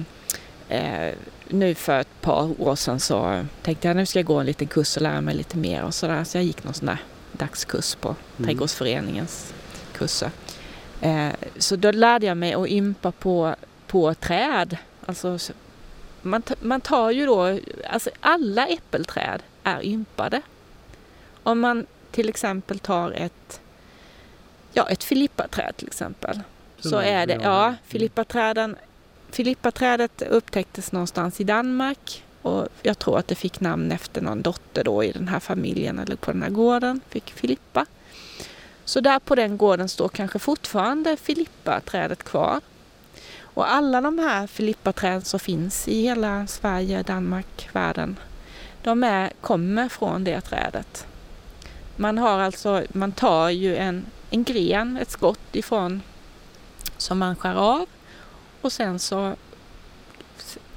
eh, 0.78 1.14
nu 1.48 1.74
för 1.74 2.00
ett 2.00 2.20
par 2.20 2.60
år 2.60 2.76
sedan 2.76 3.00
så 3.00 3.44
tänkte 3.62 3.88
jag 3.88 3.96
nu 3.96 4.06
ska 4.06 4.18
jag 4.18 4.26
gå 4.26 4.38
en 4.38 4.46
liten 4.46 4.66
kurs 4.66 4.96
och 4.96 5.02
lära 5.02 5.20
mig 5.20 5.34
lite 5.34 5.56
mer 5.56 5.82
och 5.82 5.94
sådär. 5.94 6.24
Så 6.24 6.36
jag 6.36 6.44
gick 6.44 6.64
någon 6.64 6.74
sån 6.74 6.86
där 6.86 6.98
dagskurs 7.32 7.94
på 7.94 8.16
Trädgårdsföreningens 8.44 9.54
kurser. 9.92 10.30
Så 11.58 11.76
då 11.76 11.90
lärde 11.90 12.26
jag 12.26 12.36
mig 12.36 12.54
att 12.54 12.68
ympa 12.68 13.12
på, 13.12 13.54
på 13.86 14.14
träd. 14.14 14.76
Alltså, 15.06 15.38
man, 16.22 16.42
man 16.60 16.80
tar 16.80 17.10
ju 17.10 17.26
då, 17.26 17.58
alltså 17.90 18.10
alla 18.20 18.66
äppelträd 18.66 19.42
är 19.64 19.84
ympade. 19.84 20.42
Om 21.48 21.60
man 21.60 21.86
till 22.10 22.28
exempel 22.28 22.78
tar 22.78 23.10
ett, 23.10 23.60
ja 24.72 24.88
ett 24.88 25.04
filippaträd 25.04 25.76
till 25.76 25.86
exempel. 25.86 26.40
Så 26.78 26.96
är 26.96 27.26
det, 27.26 27.38
ja, 27.42 27.74
filippaträden, 27.84 28.76
filippaträdet 29.30 30.22
upptäcktes 30.22 30.92
någonstans 30.92 31.40
i 31.40 31.44
Danmark 31.44 32.24
och 32.42 32.68
jag 32.82 32.98
tror 32.98 33.18
att 33.18 33.28
det 33.28 33.34
fick 33.34 33.60
namn 33.60 33.92
efter 33.92 34.20
någon 34.20 34.42
dotter 34.42 34.84
då 34.84 35.04
i 35.04 35.12
den 35.12 35.28
här 35.28 35.40
familjen 35.40 35.98
eller 35.98 36.16
på 36.16 36.32
den 36.32 36.42
här 36.42 36.50
gården, 36.50 37.00
fick 37.08 37.30
Filippa. 37.30 37.86
Så 38.84 39.00
där 39.00 39.18
på 39.18 39.34
den 39.34 39.56
gården 39.56 39.88
står 39.88 40.08
kanske 40.08 40.38
fortfarande 40.38 41.16
Filippa-trädet 41.16 42.22
kvar. 42.22 42.60
Och 43.40 43.72
alla 43.72 44.00
de 44.00 44.18
här 44.18 44.46
Filippa-träd 44.46 45.26
som 45.26 45.40
finns 45.40 45.88
i 45.88 46.02
hela 46.02 46.46
Sverige, 46.46 47.02
Danmark, 47.02 47.68
världen, 47.72 48.18
de 48.82 49.04
är, 49.04 49.32
kommer 49.40 49.88
från 49.88 50.24
det 50.24 50.40
trädet. 50.40 51.06
Man 52.00 52.18
har 52.18 52.38
alltså, 52.40 52.84
man 52.92 53.12
tar 53.12 53.50
ju 53.50 53.76
en, 53.76 54.06
en 54.30 54.44
gren, 54.44 54.96
ett 54.96 55.10
skott 55.10 55.56
ifrån 55.56 56.02
som 56.96 57.18
man 57.18 57.36
skär 57.36 57.54
av 57.54 57.86
och 58.60 58.72
sen 58.72 58.98
så 58.98 59.34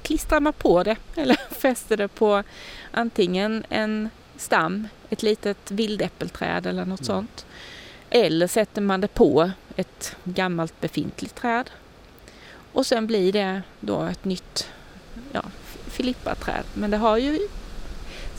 klistrar 0.02 0.40
man 0.40 0.52
på 0.52 0.82
det 0.82 0.96
eller 1.14 1.36
fäster 1.54 1.96
det 1.96 2.08
på 2.08 2.42
antingen 2.90 3.64
en 3.68 4.10
stam, 4.36 4.88
ett 5.10 5.22
litet 5.22 5.70
vildäppelträd 5.70 6.66
eller 6.66 6.84
något 6.84 7.00
Mm. 7.00 7.06
sånt. 7.06 7.46
Eller 8.10 8.46
sätter 8.46 8.80
man 8.82 9.00
det 9.00 9.08
på 9.08 9.50
ett 9.76 10.16
gammalt 10.24 10.80
befintligt 10.80 11.34
träd. 11.34 11.70
Och 12.72 12.86
sen 12.86 13.06
blir 13.06 13.32
det 13.32 13.62
då 13.80 14.02
ett 14.02 14.24
nytt 14.24 14.68
ja, 15.32 15.42
filippaträd. 15.86 16.64
Men 16.74 16.90
det 16.90 16.96
har 16.96 17.16
ju... 17.18 17.38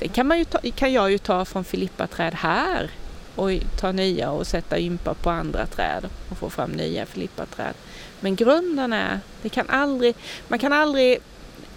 Sen 0.03 0.11
kan, 0.11 0.27
man 0.27 0.37
ju 0.37 0.45
ta, 0.45 0.59
kan 0.75 0.93
jag 0.93 1.11
ju 1.11 1.17
ta 1.17 1.45
från 1.45 1.63
filippaträd 1.63 2.33
här 2.33 2.89
och 3.35 3.51
ta 3.79 3.91
nya 3.91 4.31
och 4.31 4.47
sätta 4.47 4.79
ympa 4.79 5.13
på 5.13 5.29
andra 5.29 5.65
träd 5.65 6.09
och 6.29 6.37
få 6.37 6.49
fram 6.49 6.71
nya 6.71 7.05
filippaträd. 7.05 7.73
Men 8.19 8.35
grunden 8.35 8.93
är, 8.93 9.19
det 9.41 9.49
kan 9.49 9.69
aldrig, 9.69 10.15
man 10.47 10.59
kan 10.59 10.73
aldrig 10.73 11.17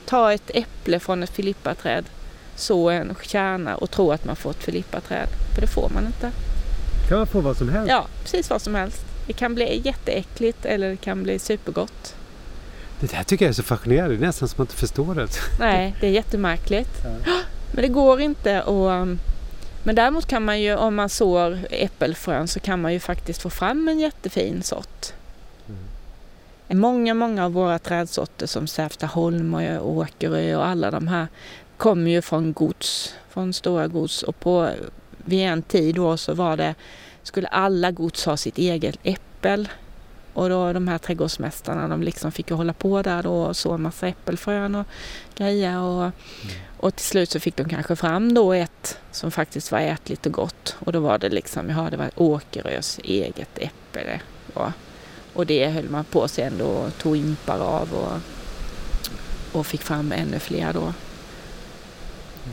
ta 0.05 0.33
ett 0.33 0.51
äpple 0.55 1.01
från 1.01 1.23
ett 1.23 1.31
filippaträd, 1.31 2.05
så 2.57 2.91
en 2.91 3.15
kärna 3.23 3.77
och 3.77 3.91
tro 3.91 4.12
att 4.12 4.25
man 4.25 4.37
får 4.37 4.51
ett 4.51 4.65
filippaträd. 4.65 5.29
För 5.55 5.61
det 5.61 5.67
får 5.67 5.91
man 5.95 6.07
inte. 6.07 6.31
Kan 7.09 7.19
man 7.19 7.27
få 7.27 7.41
vad 7.41 7.57
som 7.57 7.69
helst? 7.69 7.91
Ja, 7.91 8.07
precis 8.23 8.51
vad 8.51 8.62
som 8.62 8.75
helst. 8.75 9.05
Det 9.27 9.33
kan 9.33 9.55
bli 9.55 9.83
jätteäckligt 9.85 10.65
eller 10.65 10.91
det 10.91 10.97
kan 10.97 11.23
bli 11.23 11.39
supergott. 11.39 12.15
Det 13.01 13.12
här 13.12 13.25
tycker 13.25 13.45
jag 13.45 13.51
är 13.51 13.55
så 13.55 13.62
fascinerande. 13.62 14.17
Det 14.17 14.25
är 14.25 14.27
nästan 14.27 14.49
som 14.49 14.55
att 14.55 14.59
man 14.59 14.65
inte 14.65 14.77
förstår 14.77 15.15
det. 15.15 15.29
Nej, 15.61 15.95
det 16.01 16.07
är 16.07 16.11
jättemärkligt. 16.11 16.91
Ja. 17.05 17.33
Men 17.70 17.83
det 17.83 17.88
går 17.88 18.20
inte 18.20 18.62
att... 18.62 18.68
um, 18.68 19.18
Men 19.83 19.94
däremot 19.94 20.26
kan 20.26 20.44
man 20.44 20.61
ju, 20.61 20.76
om 20.76 20.94
man 20.94 21.09
sår 21.09 21.59
äppelfrön, 21.70 22.48
så 22.48 22.61
kan 22.61 22.81
man 22.81 22.92
ju 22.92 23.00
faktiskt 23.00 23.42
få 23.42 23.50
fram 23.50 23.88
en 23.88 23.98
jättefin 23.98 24.62
sort. 24.62 25.12
Många, 26.68 27.14
många 27.14 27.44
av 27.44 27.52
våra 27.52 27.79
trädsorter 27.79 28.46
som 28.46 28.66
Säftaholm 28.66 29.55
och 29.55 29.90
Åkerö 29.90 30.57
och 30.57 30.66
alla 30.66 30.90
de 30.90 31.09
här 31.09 31.26
kommer 31.76 32.11
ju 32.11 32.22
från 32.22 32.52
gods, 32.52 33.14
från 33.31 33.52
stora 33.52 33.88
gods. 33.88 34.22
Och 34.22 34.40
på, 34.40 34.70
vid 35.16 35.40
en 35.46 35.62
tid 35.62 35.94
då 35.94 36.16
så 36.16 36.35
var 36.35 36.57
det, 36.57 36.74
skulle 37.22 37.48
alla 37.48 37.90
gods 37.90 38.26
ha 38.26 38.37
sitt 38.37 38.59
eget 38.59 38.98
äppel. 39.02 39.68
Och 40.37 40.49
då 40.49 40.72
de 40.72 40.88
här 40.88 40.99
trädgårdsmästarna 40.99 41.88
de 41.88 42.03
liksom 42.03 42.33
fick 42.33 42.51
ju 42.51 42.57
hålla 42.57 42.72
på 42.72 43.03
där 43.03 43.22
då 43.22 43.42
och 43.42 43.57
så 43.57 43.72
en 43.72 43.83
massa 43.83 44.09
äppelfrön 44.09 44.75
och 44.75 44.87
grejer. 45.37 45.79
Och, 45.79 46.11
och 46.77 46.96
till 46.96 47.07
slut 47.07 47.31
så 47.31 47.40
fick 47.40 47.57
de 47.57 47.68
kanske 47.68 47.96
fram 47.96 48.35
då 48.35 48.53
ett 48.53 48.99
som 49.11 49.31
faktiskt 49.31 49.72
var 49.72 49.79
ätligt 49.79 50.27
och 50.27 50.33
gott. 50.33 50.77
Och 50.79 50.92
då 50.92 51.01
var 51.01 51.18
det 51.18 51.29
liksom, 51.29 51.70
ja 51.70 51.88
det 51.90 51.96
var 51.96 52.11
Åkerös 52.16 53.01
eget 53.05 53.59
äpple. 53.59 54.20
Ja. 54.55 54.72
Och 55.33 55.46
det 55.46 55.68
höll 55.68 55.88
man 55.90 56.05
på 56.05 56.29
sen 56.29 56.59
då 56.59 56.66
och 56.66 56.99
tog 56.99 57.16
impar 57.16 57.59
av 57.59 57.94
och, 57.94 58.20
och 59.59 59.66
fick 59.66 59.83
fram 59.83 60.12
ännu 60.12 60.38
fler 60.38 60.72
då. 60.72 60.92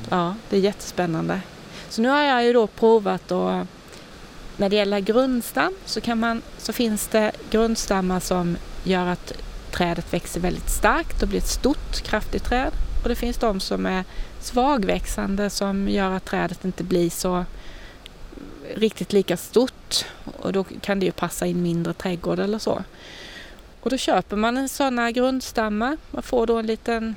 Ja, 0.09 0.35
det 0.49 0.57
är 0.57 0.61
jättespännande. 0.61 1.41
Så 1.89 2.01
nu 2.01 2.09
har 2.09 2.21
jag 2.21 2.45
ju 2.45 2.53
då 2.53 2.67
provat 2.67 3.31
och 3.31 3.51
när 4.57 4.69
det 4.69 4.75
gäller 4.75 4.99
grundstam 4.99 5.75
så, 5.85 6.01
kan 6.01 6.19
man, 6.19 6.41
så 6.57 6.73
finns 6.73 7.07
det 7.07 7.31
grundstammar 7.51 8.19
som 8.19 8.57
gör 8.83 9.07
att 9.07 9.33
trädet 9.71 10.13
växer 10.13 10.39
väldigt 10.39 10.69
starkt 10.69 11.21
och 11.21 11.27
blir 11.27 11.39
ett 11.39 11.47
stort, 11.47 12.03
kraftigt 12.03 12.43
träd. 12.43 12.71
Och 13.03 13.09
det 13.09 13.15
finns 13.15 13.37
de 13.37 13.59
som 13.59 13.85
är 13.85 14.03
svagväxande 14.39 15.49
som 15.49 15.89
gör 15.89 16.11
att 16.11 16.25
trädet 16.25 16.65
inte 16.65 16.83
blir 16.83 17.09
så 17.09 17.45
riktigt 18.75 19.13
lika 19.13 19.37
stort. 19.37 20.05
Och 20.25 20.53
då 20.53 20.63
kan 20.63 20.99
det 20.99 21.05
ju 21.05 21.11
passa 21.11 21.47
i 21.47 21.51
en 21.51 21.61
mindre 21.61 21.93
trädgård 21.93 22.39
eller 22.39 22.59
så. 22.59 22.83
Och 23.81 23.89
då 23.89 23.97
köper 23.97 24.35
man 24.35 24.57
en 24.57 24.69
sådana 24.69 25.11
grundstammar. 25.11 25.97
Man 26.11 26.23
får 26.23 26.47
då 26.47 26.57
en 26.57 26.65
liten 26.65 27.15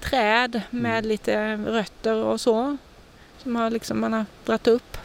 träd 0.00 0.60
med 0.70 0.98
Mm. 0.98 1.08
lite 1.08 1.56
rötter 1.56 2.14
och 2.14 2.40
så. 2.40 2.76
Som 3.42 3.56
har 3.56 3.70
liksom, 3.70 4.00
man 4.00 4.12
har 4.12 4.24
dragit 4.44 4.66
upp. 4.66 4.96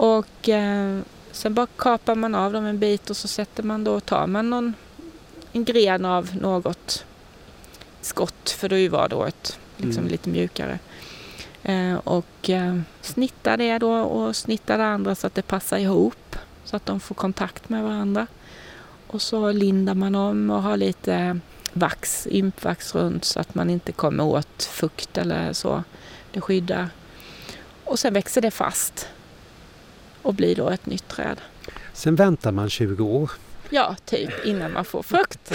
Och 0.00 0.48
eh, 0.48 1.00
sen 1.32 1.54
bara 1.54 1.66
kapar 1.76 2.14
man 2.14 2.34
av 2.34 2.52
dem 2.52 2.64
en 2.64 2.78
bit 2.78 3.10
och 3.10 3.16
så 3.16 3.28
sätter 3.28 3.62
man 3.62 3.84
då, 3.84 4.00
tar 4.00 4.26
man 4.26 4.50
någon, 4.50 4.74
en 5.52 5.64
gren 5.64 6.04
av 6.04 6.36
något 6.36 7.04
skott, 8.00 8.50
för 8.50 8.68
det 8.68 8.88
var 8.88 9.08
då 9.08 9.24
ett 9.24 9.58
liksom 9.76 10.00
Mm. 10.00 10.12
lite 10.12 10.28
mjukare. 10.28 10.78
Eh, 11.62 11.94
och 11.94 12.50
eh, 12.50 12.80
snittar 13.00 13.56
det 13.56 13.78
då 13.78 13.92
och 13.92 14.36
snittar 14.36 14.78
det 14.78 14.84
andra 14.84 15.14
så 15.14 15.26
att 15.26 15.34
det 15.34 15.42
passar 15.42 15.78
ihop. 15.78 16.36
Så 16.64 16.76
att 16.76 16.86
de 16.86 17.00
får 17.00 17.14
kontakt 17.14 17.68
med 17.68 17.82
varandra. 17.82 18.26
Och 19.06 19.22
så 19.22 19.52
lindar 19.52 19.94
man 19.94 20.14
om 20.14 20.50
och 20.50 20.62
har 20.62 20.76
lite 20.76 21.40
vax, 21.72 22.26
ympvax 22.30 22.94
runt 22.94 23.24
så 23.24 23.40
att 23.40 23.54
man 23.54 23.70
inte 23.70 23.92
kommer 23.92 24.24
åt 24.24 24.62
fukt 24.62 25.18
eller 25.18 25.52
så. 25.52 25.84
Det 26.32 26.40
skyddar. 26.40 26.88
Och 27.84 27.98
sen 27.98 28.14
växer 28.14 28.40
det 28.40 28.50
fast 28.50 29.08
och 30.22 30.34
blir 30.34 30.56
då 30.56 30.68
ett 30.68 30.86
nytt 30.86 31.08
träd. 31.08 31.40
Sen 31.92 32.16
väntar 32.16 32.52
man 32.52 32.70
20 32.70 33.04
år. 33.04 33.30
Ja, 33.70 33.96
typ 34.04 34.44
innan 34.46 34.72
man 34.72 34.84
får 34.84 35.02
frukt. 35.02 35.52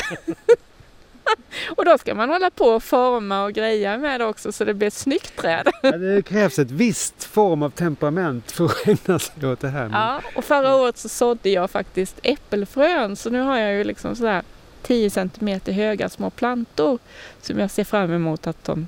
och 1.75 1.86
då 1.86 1.97
ska 1.97 2.15
man 2.15 2.30
hålla 2.30 2.49
på 2.49 2.65
och 2.65 2.84
forma 2.84 3.43
och 3.43 3.54
greja 3.54 3.97
med 3.97 4.19
det 4.19 4.25
också 4.25 4.51
så 4.51 4.65
det 4.65 4.73
blir 4.73 4.88
ett 4.88 4.93
snyggt 4.93 5.36
träd. 5.38 5.67
Ja, 5.84 5.91
det 5.91 6.21
krävs 6.25 6.60
ett 6.60 6.71
visst 6.71 7.23
form 7.23 7.63
av 7.63 7.69
temperament 7.69 8.51
för 8.51 8.65
att 8.65 8.88
ägna 8.88 9.19
sig 9.19 9.47
åt 9.47 9.60
det 9.60 9.67
här. 9.69 9.89
Men 9.89 10.01
Ja, 10.01 10.21
och 10.36 10.45
förra 10.45 10.75
året 10.75 10.97
så 10.97 11.10
sådde 11.10 11.49
jag 11.49 11.71
faktiskt 11.71 12.19
äppelfrön 12.23 13.15
så 13.15 13.30
nu 13.30 13.41
har 13.41 13.58
jag 13.58 13.73
ju 13.73 13.84
liksom 13.84 14.15
sådär 14.15 14.41
10 14.82 15.10
centimeter 15.10 15.71
höga 15.71 16.10
små 16.10 16.30
plantor 16.30 16.99
som 17.41 17.60
jag 17.60 17.71
ser 17.71 17.84
fram 17.84 18.12
emot 18.12 18.47
att 18.47 18.63
de 18.63 18.88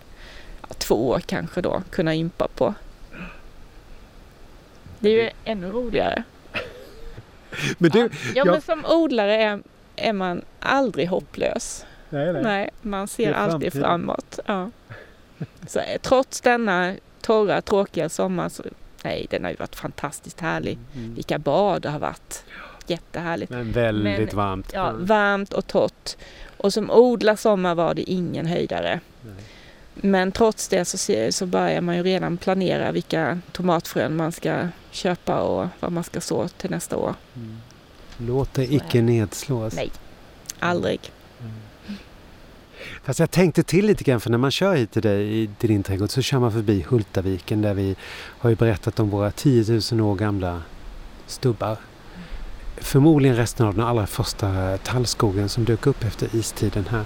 två 0.78 1.10
år 1.10 1.20
kanske 1.26 1.62
då 1.62 1.84
kunna 1.90 2.16
ympa 2.16 2.48
på. 2.56 2.74
Det 5.00 5.10
är 5.10 5.24
ju 5.24 5.30
ännu 5.46 5.70
roligare. 5.72 6.24
men 7.78 7.92
du, 7.92 8.00
ja, 8.00 8.10
jag- 8.36 8.48
men 8.48 8.62
som 8.62 8.86
odlare 8.86 9.36
är, 9.44 9.60
är 9.96 10.14
man 10.14 10.42
aldrig 10.60 11.08
hopplös. 11.08 11.86
nej, 12.10 12.34
nej. 12.34 12.44
Nej, 12.44 12.70
man 12.82 13.08
ser 13.08 13.34
alltid 13.34 13.74
framåt. 13.74 14.40
Ja. 14.46 14.70
Så, 15.68 15.80
eh, 15.80 16.02
trots 16.02 16.42
denna 16.42 16.94
torra, 17.22 17.62
tråkiga 17.62 18.10
sommar 18.10 18.50
så 18.50 18.64
nej, 19.04 19.28
den 19.30 19.44
har 19.44 19.52
ju 19.52 19.58
varit 19.58 19.76
fantastiskt 19.76 20.40
härlig. 20.42 20.80
Mm. 20.96 21.16
Vilka 21.16 21.38
bad 21.40 21.82
det 21.82 21.90
har 21.90 22.00
varit. 22.00 22.44
Jättehärligt. 22.88 23.50
Men 23.52 23.72
väldigt 23.72 24.20
Men- 24.20 24.36
varmt. 24.38 24.72
Ja, 24.74 24.94
varmt 25.00 25.54
och 25.54 25.68
torrt. 25.68 26.18
Och 26.58 26.74
som 26.74 26.92
odlar 26.92 27.36
sommar 27.36 27.76
var 27.76 27.94
det 27.94 28.02
ingen 28.02 28.46
höjdare. 28.46 29.00
Nej. 29.22 29.34
Men 30.02 30.32
trots 30.32 30.68
det 30.68 30.86
så, 30.86 31.32
så 31.32 31.46
börjar 31.46 31.82
man 31.82 31.96
ju 31.96 32.04
redan 32.04 32.38
planera 32.38 32.92
vilka 32.92 33.40
tomatfrön 33.52 34.16
man 34.16 34.32
ska 34.32 34.68
köpa 34.92 35.42
och 35.42 35.68
vad 35.80 35.92
man 35.92 36.04
ska 36.04 36.22
så 36.22 36.48
till 36.48 36.70
nästa 36.70 36.98
år. 36.98 37.16
Mm. 37.36 37.58
Låt 38.18 38.58
är 38.58 38.74
icke 38.74 39.02
nedslås. 39.02 39.76
Nej. 39.76 39.92
Aldrig. 40.60 41.12
Fast 43.04 43.20
jag 43.20 43.32
tänkte 43.32 43.64
till 43.64 43.86
lite 43.86 44.04
grann 44.04 44.20
för 44.20 44.30
när 44.30 44.38
man 44.38 44.52
kör 44.52 44.76
hit 44.76 44.92
till 44.92 45.02
dig 45.02 45.44
i 45.44 45.50
till 45.60 45.70
din 45.70 45.84
trädgård 45.84 46.10
så 46.10 46.22
kör 46.22 46.40
man 46.40 46.52
förbi 46.52 46.86
Hultaviken 46.90 47.62
där 47.62 47.74
vi 47.74 47.96
har 48.14 48.50
ju 48.50 48.56
berättat 48.56 49.00
om 49.00 49.10
våra 49.10 49.32
10 49.32 49.82
000 49.92 50.02
år 50.02 50.16
gamla 50.16 50.62
stubbar. 51.28 51.78
Förmodligen 52.78 53.36
resten 53.36 53.66
av 53.66 53.76
den 53.76 53.86
allra 53.86 54.08
första 54.08 54.78
tallskogen 54.78 55.50
som 55.50 55.66
dök 55.66 55.88
upp 55.88 56.04
efter 56.04 56.36
istiden 56.36 56.86
här. 56.92 57.06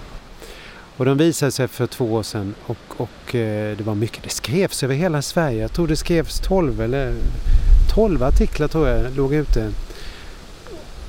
Och 1.01 1.05
de 1.05 1.17
visade 1.17 1.51
sig 1.51 1.67
för 1.67 1.87
två 1.87 2.13
år 2.13 2.23
sedan 2.23 2.55
och, 2.65 2.77
och 2.97 3.35
eh, 3.35 3.77
det 3.77 3.83
var 3.83 3.95
mycket, 3.95 4.23
det 4.23 4.29
skrevs 4.29 4.83
över 4.83 4.95
hela 4.95 5.21
Sverige. 5.21 5.61
Jag 5.61 5.73
tror 5.73 5.87
det 5.87 5.95
skrevs 5.95 6.39
12 6.39 6.81
eller 6.81 7.13
12 7.95 8.23
artiklar 8.23 8.67
tror 8.67 8.87
jag 8.87 9.15
låg 9.15 9.33
ute. 9.33 9.71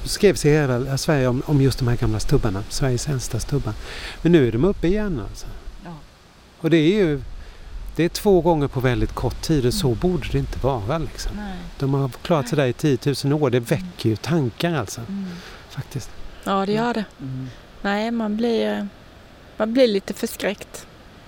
Det 0.02 0.08
skrevs 0.08 0.44
i 0.44 0.50
hela 0.50 0.98
Sverige 0.98 1.28
om, 1.28 1.42
om 1.46 1.60
just 1.62 1.78
de 1.78 1.88
här 1.88 1.96
gamla 1.96 2.20
stubbarna, 2.20 2.62
Sveriges 2.68 3.08
äldsta 3.08 3.40
stubbar. 3.40 3.72
Men 4.22 4.32
nu 4.32 4.48
är 4.48 4.52
de 4.52 4.64
uppe 4.64 4.86
igen 4.86 5.22
alltså. 5.28 5.46
Ja. 5.84 5.94
Och 6.60 6.70
det 6.70 6.76
är 6.76 7.04
ju 7.04 7.22
det 7.96 8.04
är 8.04 8.08
två 8.08 8.40
gånger 8.40 8.68
på 8.68 8.80
väldigt 8.80 9.12
kort 9.12 9.42
tid 9.42 9.66
och 9.66 9.74
så 9.74 9.94
borde 9.94 10.28
det 10.32 10.38
inte 10.38 10.58
vara 10.58 10.98
liksom. 10.98 11.32
Nej. 11.36 11.56
De 11.78 11.94
har 11.94 12.08
klarat 12.08 12.48
sig 12.48 12.56
där 12.56 12.66
i 12.66 12.72
10 12.72 12.98
000 13.24 13.42
år. 13.42 13.50
Det 13.50 13.60
väcker 13.60 14.08
ju 14.08 14.16
tankar 14.16 14.74
alltså. 14.74 15.00
Mm. 15.00 15.26
Faktiskt. 15.70 16.10
Ja, 16.44 16.66
det 16.66 16.72
gör 16.72 16.94
det. 16.94 17.04
Nej, 17.82 18.10
man 18.10 18.36
blir, 18.36 18.88
man 19.62 19.72
blir 19.72 19.88
lite 19.88 20.14
förskräckt 20.14 20.86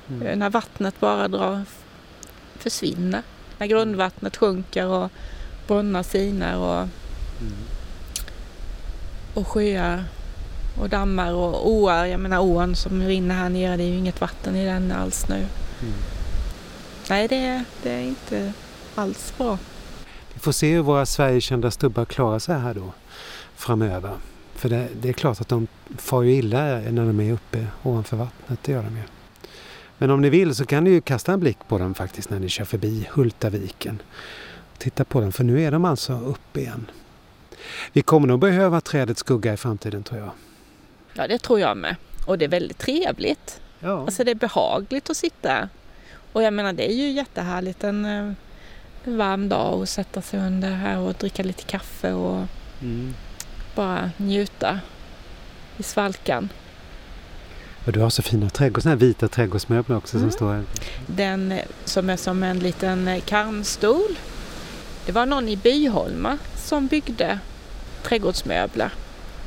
Mm. 0.08 0.38
när 0.38 0.50
vattnet 0.50 1.00
bara 1.00 1.28
drar, 1.28 1.62
försvinner. 2.58 3.22
När 3.58 3.66
grundvattnet 3.66 4.36
sjunker 4.36 4.86
och 4.86 5.10
brunnar 5.66 6.02
sinar 6.02 6.56
och, 6.56 6.88
Mm. 7.40 7.54
och 9.34 9.48
sjöar 9.48 10.04
och 10.80 10.88
dammar 10.88 11.32
och 11.32 11.68
åar. 11.70 12.04
Jag 12.06 12.20
menar 12.20 12.38
ån 12.40 12.76
som 12.76 13.02
rinner 13.02 13.34
här 13.34 13.48
nere, 13.48 13.76
det 13.76 13.82
är 13.82 13.88
ju 13.88 13.96
inget 13.98 14.20
vatten 14.20 14.56
i 14.56 14.66
den 14.66 14.92
alls 14.92 15.28
nu. 15.28 15.34
Mm. 15.36 15.94
Nej, 17.10 17.28
det, 17.28 17.64
det 17.82 17.90
är 17.90 18.00
inte 18.02 18.52
alls 18.94 19.32
bra. 19.38 19.58
Vi 20.34 20.40
får 20.40 20.52
se 20.52 20.72
hur 20.74 20.82
våra 20.82 21.06
Sverigekända 21.06 21.70
stubbar 21.70 22.04
klarar 22.04 22.38
sig 22.38 22.58
här 22.58 22.74
då 22.74 22.92
framöver. 23.56 24.12
För 24.64 24.68
det, 24.68 24.88
det 25.00 25.08
är 25.08 25.12
klart 25.12 25.40
att 25.40 25.48
de 25.48 25.66
far 25.98 26.22
ju 26.22 26.32
illa 26.32 26.64
när 26.64 27.06
de 27.06 27.20
är 27.20 27.32
uppe 27.32 27.66
ovanför 27.82 28.16
vattnet, 28.16 28.58
det 28.62 28.72
gör 28.72 28.82
de 28.82 28.96
ju. 28.96 29.02
Men 29.98 30.10
om 30.10 30.20
ni 30.20 30.30
vill 30.30 30.54
så 30.54 30.66
kan 30.66 30.84
ni 30.84 30.90
ju 30.90 31.00
kasta 31.00 31.32
en 31.32 31.40
blick 31.40 31.58
på 31.68 31.78
dem 31.78 31.94
faktiskt 31.94 32.30
när 32.30 32.40
ni 32.40 32.48
kör 32.48 32.64
förbi 32.64 33.08
Hultaviken. 33.12 34.02
Titta 34.78 35.04
på 35.04 35.20
dem, 35.20 35.32
för 35.32 35.44
nu 35.44 35.62
är 35.62 35.70
de 35.70 35.84
alltså 35.84 36.12
uppe 36.12 36.60
igen. 36.60 36.90
Vi 37.92 38.02
kommer 38.02 38.28
nog 38.28 38.40
behöva 38.40 38.80
trädets 38.80 39.20
skugga 39.20 39.52
i 39.52 39.56
framtiden 39.56 40.02
tror 40.02 40.20
jag. 40.20 40.30
Ja, 41.14 41.26
det 41.28 41.38
tror 41.38 41.60
jag 41.60 41.76
med. 41.76 41.96
Och 42.26 42.38
det 42.38 42.44
är 42.44 42.48
väldigt 42.48 42.78
trevligt. 42.78 43.60
Ja. 43.80 44.00
Alltså 44.00 44.24
det 44.24 44.30
är 44.30 44.34
behagligt 44.34 45.10
att 45.10 45.16
sitta. 45.16 45.68
Och 46.32 46.42
jag 46.42 46.52
menar 46.52 46.72
det 46.72 46.90
är 46.90 46.94
ju 46.94 47.10
jättehärligt 47.10 47.84
en, 47.84 48.04
eh, 48.04 48.32
varm 49.04 49.48
dag 49.48 49.78
och 49.78 49.88
sätta 49.88 50.22
sig 50.22 50.40
under 50.40 50.70
här 50.70 50.98
och 50.98 51.14
dricka 51.14 51.42
lite 51.42 51.62
kaffe 51.62 52.12
och 52.12 52.46
Mm. 52.82 53.14
Bara 53.74 54.10
njuta 54.16 54.80
i 55.76 55.82
svalkan. 55.82 56.48
Och 57.86 57.92
du 57.92 58.00
har 58.00 58.10
så 58.10 58.22
fina 58.22 58.50
trädgårds, 58.50 58.82
såna 58.82 58.94
här 58.94 59.00
vita 59.00 59.28
trädgårdsmöbler 59.28 59.96
också 59.96 60.16
Mm. 60.16 60.30
som 60.30 60.36
står 60.36 60.52
här. 60.52 60.64
Den 61.06 61.58
som 61.84 62.10
är 62.10 62.16
som 62.16 62.42
en 62.42 62.58
liten 62.58 63.08
eh, 63.08 63.20
karmstol. 63.20 64.18
Det 65.06 65.12
var 65.12 65.26
någon 65.26 65.48
i 65.48 65.56
Byholma 65.56 66.38
som 66.56 66.86
byggde 66.86 67.38
trädgårdsmöbler. 68.02 68.90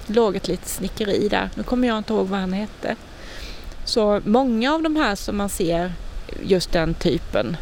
Det 0.07 0.13
låg 0.13 0.35
ett 0.35 0.47
litet 0.47 0.67
snickeri 0.67 1.27
där. 1.27 1.49
Nu 1.55 1.63
kommer 1.63 1.87
jag 1.87 1.97
inte 1.97 2.13
ihåg 2.13 2.27
vad 2.27 2.39
han 2.39 2.53
hette. 2.53 2.95
Så 3.85 4.21
många 4.25 4.73
av 4.73 4.81
de 4.81 4.95
här 4.95 5.15
som 5.15 5.37
man 5.37 5.49
ser, 5.49 5.93
just 6.43 6.71
den 6.71 6.93
typen 6.93 7.57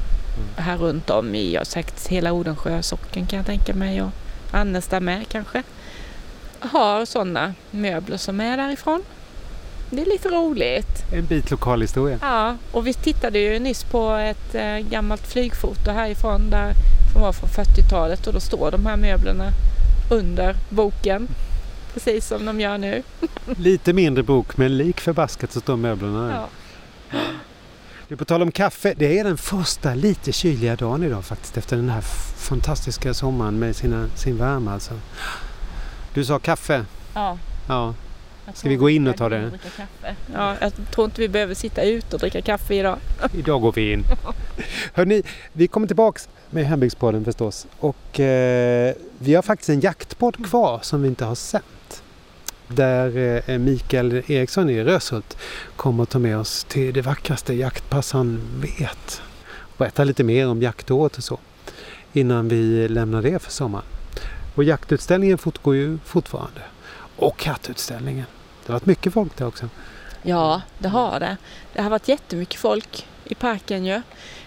här 0.58 0.78
runt 0.78 1.10
om 1.10 1.36
i, 1.36 1.54
ja, 1.54 1.65
säkert 1.65 2.08
hela 2.08 2.32
Odensjö 2.32 2.82
socken 2.82 3.25
kan 3.28 3.38
jag 3.38 3.45
tänka 3.45 3.73
mig 3.73 4.01
och 4.01 4.10
Annesta 4.51 4.99
med 4.99 5.28
kanske, 5.30 5.63
har 6.65 7.06
sådana 7.06 7.54
möbler 7.71 8.17
som 8.17 8.39
är 8.39 8.58
därifrån. 8.58 9.04
Det 9.89 10.01
är 10.01 10.06
lite 10.06 10.30
roligt. 10.30 11.13
En 11.13 11.25
bit 11.25 11.51
lokalhistoria. 11.51 12.19
Ja, 12.21 12.58
och 12.71 12.88
vi 12.88 12.93
tittade 12.93 13.39
ju 13.39 13.60
nyss 13.60 13.84
på 13.84 14.12
ett 14.12 14.56
eh, 14.56 14.78
gammalt 14.78 15.28
flygfoto 15.28 15.91
härifrån 15.91 16.49
där, 16.49 16.73
som 17.13 17.21
var 17.21 17.34
från 17.34 17.49
40-talet 17.49 18.28
och 18.28 18.34
då 18.34 18.39
står 18.39 18.71
de 18.71 18.86
här 18.86 18.97
möblerna 18.97 19.51
under 20.12 20.56
boken. 20.69 21.28
Precis 21.93 22.28
som 22.28 22.45
de 22.45 22.62
gör 22.62 22.78
nu. 22.78 23.04
Lite 23.58 23.93
mindre 23.93 24.23
bok 24.23 24.58
men 24.58 24.78
lik 24.78 25.01
förbaskat 25.01 25.51
så 25.51 25.60
står 25.60 25.78
möblerna 25.78 26.28
där. 26.28 26.34
Ja. 26.34 26.47
Du, 28.08 28.17
på 28.17 28.25
tal 28.25 28.41
om 28.41 28.51
kaffe, 28.51 28.93
det 28.97 29.19
är 29.19 29.23
den 29.23 29.38
första 29.38 29.93
lite 29.93 30.32
kyliga 30.32 30.75
dagen 30.75 31.04
idag 31.04 31.25
faktiskt 31.25 31.58
efter 31.58 31.75
den 31.75 31.89
här 31.89 32.01
fantastiska 32.38 33.13
sommaren 33.13 33.60
med 33.60 33.75
sina, 33.75 34.08
sin 34.15 34.38
värme 34.38 34.71
alltså. 34.71 34.93
Du 36.15 36.25
sa 36.25 36.39
kaffe? 36.39 36.86
Ja. 37.13 37.38
Ja. 37.67 37.93
Ska 38.54 38.69
vi 38.69 38.75
gå 38.75 38.89
in 38.89 39.08
och 39.08 39.17
ta 39.17 39.30
det? 39.30 39.51
Ja, 40.34 40.56
jag 40.62 40.71
tror 40.91 41.06
inte 41.06 41.21
vi 41.21 41.30
behöver 41.30 41.54
sitta 41.54 41.84
ute 41.84 42.15
och 42.15 42.19
dricka 42.19 42.41
kaffe 42.41 42.75
idag. 42.75 42.97
Idag 43.34 43.62
går 43.62 43.71
vi 43.71 43.91
in. 43.91 44.04
Hörrni, 44.93 45.23
vi 45.54 45.67
kommer 45.67 45.88
tillbaks 45.88 46.30
med 46.49 46.65
Hembygdspodden 46.65 47.25
förstås. 47.25 47.67
Och 47.80 48.19
eh, 48.19 48.93
vi 49.17 49.36
har 49.36 49.41
faktiskt 49.41 49.69
en 49.69 49.80
jaktpodd 49.80 50.45
kvar 50.45 50.80
som 50.84 51.01
vi 51.01 51.08
inte 51.08 51.25
har 51.25 51.36
sänt. 51.36 52.04
Där 52.67 53.41
eh, 53.49 53.58
Mikael 53.58 54.23
Eriksson 54.28 54.69
i 54.69 54.84
Röshult 54.84 55.38
kommer 55.75 56.04
att 56.04 56.10
ta 56.10 56.19
med 56.19 56.38
oss 56.38 56.63
till 56.63 56.93
det 56.93 57.01
vackraste 57.01 57.54
jaktpass 57.54 58.12
han 58.12 58.41
vet. 58.62 59.21
Och 59.51 59.78
berätta 59.78 60.04
lite 60.04 60.23
mer 60.23 60.47
om 60.47 60.62
jaktåret 60.62 61.17
och 61.17 61.23
så. 61.23 61.39
Innan 62.13 62.47
vi 62.47 62.88
lämnar 62.88 63.21
det 63.21 63.39
för 63.39 63.51
sommaren. 63.51 63.86
Och 64.56 64.63
jaktutställningen 64.63 65.38
fortgår 65.38 65.76
ju 65.76 65.98
fortfarande. 66.06 66.62
Och 67.15 67.38
kattutställningen. 67.38 68.26
Det 68.65 68.72
har 68.72 68.80
varit 68.80 68.86
mycket 68.86 69.13
folk 69.13 69.38
där 69.38 69.48
också. 69.48 69.70
Ja, 70.22 70.62
det 70.78 70.88
har 70.88 71.20
det. 71.20 71.38
Det 71.74 71.82
har 71.82 71.89
varit 71.89 72.08
jättemycket 72.08 72.60
folk 72.60 73.08
i 73.24 73.36
parken 73.36 73.86
ju. 73.86 74.02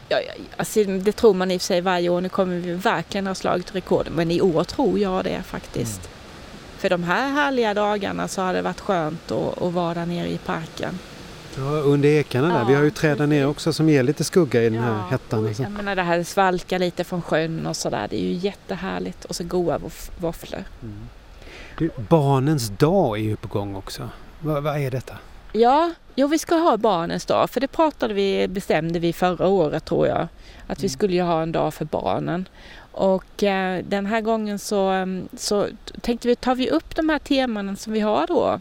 Ja, 0.09 0.19
alltså, 0.57 0.85
det 0.85 1.13
tror 1.13 1.35
man 1.35 1.51
i 1.51 1.57
och 1.57 1.61
för 1.61 1.67
sig 1.67 1.81
varje 1.81 2.09
år. 2.09 2.21
Nu 2.21 2.29
kommer 2.29 2.57
vi 2.57 2.73
verkligen 2.73 3.27
ha 3.27 3.35
slagit 3.35 3.75
rekord. 3.75 4.09
Men 4.13 4.31
i 4.31 4.41
år 4.41 4.65
tror 4.65 4.99
jag 4.99 5.25
det 5.25 5.43
faktiskt. 5.43 6.01
För 6.79 6.91
de 6.91 7.03
här 7.03 7.31
härliga 7.31 7.75
dagarna 7.75 8.29
så 8.29 8.43
har 8.43 8.55
det 8.55 8.63
varit 8.63 8.81
skönt 8.81 9.31
att, 9.31 9.63
att 9.63 9.73
vara 9.73 9.95
där 9.95 10.07
nere 10.07 10.29
i 10.29 10.39
parken. 10.39 10.99
Ja, 11.59 11.65
under 11.65 12.09
ekarna 12.09 12.49
där. 12.59 12.65
Vi 12.65 12.75
har 12.75 12.83
ju 12.83 12.89
Ja, 12.89 12.95
träd 12.95 13.19
där 13.19 13.27
nere 13.27 13.47
också 13.47 13.73
som 13.73 13.89
ger 13.89 14.03
lite 14.03 14.25
skugga 14.25 14.63
i 14.63 14.69
den 14.71 14.83
här 14.83 14.93
Ja, 14.93 15.07
hettan. 15.11 15.47
Alltså. 15.47 15.63
Jag 15.63 15.73
menar 15.73 15.97
det 15.97 16.03
här 16.03 16.23
svalka 16.23 16.79
lite 16.79 17.05
från 17.05 17.23
sjön 17.23 17.67
och 17.67 17.77
sådär. 17.77 18.07
Det 18.11 18.17
är 18.17 18.25
ju 18.27 18.33
jättehärligt. 18.33 19.25
Och 19.25 19.37
så 19.37 19.45
goda 19.45 19.79
våff- 19.79 20.11
våfflor. 20.19 20.65
Mm. 20.83 20.99
Du, 21.79 21.91
barnens 22.09 22.69
dag 22.69 23.19
är 23.19 23.23
ju 23.23 23.37
på 23.37 23.49
gång 23.49 23.77
också. 23.77 24.09
Vad, 24.41 24.63
vad 24.63 24.81
är 24.81 24.91
detta? 24.91 25.15
Ja, 25.53 25.91
jo 26.15 26.27
vi 26.27 26.39
ska 26.39 26.55
ha 26.55 26.77
barnens 26.77 27.27
dag. 27.27 27.51
För 27.51 27.61
det 27.61 27.69
pratade 27.69 28.15
vi, 28.15 28.49
bestämde 28.49 28.99
vi 28.99 29.13
förra 29.13 29.47
året 29.47 29.85
tror 29.85 30.07
jag. 30.07 30.29
Att 30.67 30.79
vi 30.79 30.87
Mm. 30.87 30.89
skulle 30.89 31.13
ju 31.15 31.23
ha 31.23 31.43
en 31.43 31.53
dag 31.53 31.75
för 31.75 31.85
barnen. 31.85 32.49
Och 32.93 33.43
eh, 33.43 33.85
den 33.89 34.07
här 34.07 34.21
gången 34.21 34.59
så, 34.59 34.89
mm, 34.89 35.29
så 35.37 35.67
tänkte 36.01 36.29
vi, 36.29 36.37
tar 36.37 36.55
vi 36.55 36.71
upp 36.71 36.97
de 36.97 37.09
här 37.09 37.19
teman 37.19 37.77
som 37.77 37.93
vi 37.93 38.01
har 38.01 38.27
då. 38.27 38.61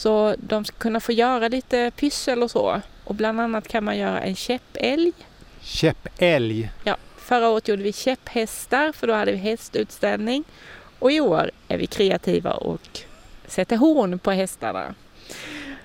Så 0.00 0.34
de 0.38 0.64
ska 0.64 0.76
kunna 0.78 1.00
få 1.00 1.12
göra 1.12 1.48
lite 1.48 1.90
pyssel 1.96 2.42
och 2.42 2.50
så. 2.50 2.80
Och 3.04 3.14
bland 3.14 3.40
annat 3.40 3.68
kan 3.68 3.84
man 3.84 3.98
göra 3.98 4.20
en 4.20 4.34
käppälg. 4.36 5.12
Käppälg. 5.60 6.70
Ja, 6.84 6.96
förra 7.16 7.48
året 7.48 7.68
gjorde 7.68 7.82
vi 7.82 7.92
käpphästar 7.92 8.92
för 8.92 9.06
då 9.06 9.14
hade 9.14 9.32
vi 9.32 9.38
hästutställning. 9.38 10.44
Och 10.98 11.12
i 11.12 11.20
år 11.20 11.50
är 11.68 11.78
vi 11.78 11.86
kreativa 11.86 12.52
och 12.52 12.80
sätter 13.46 13.76
horn 13.76 14.18
på 14.18 14.30
hästarna. 14.30 14.94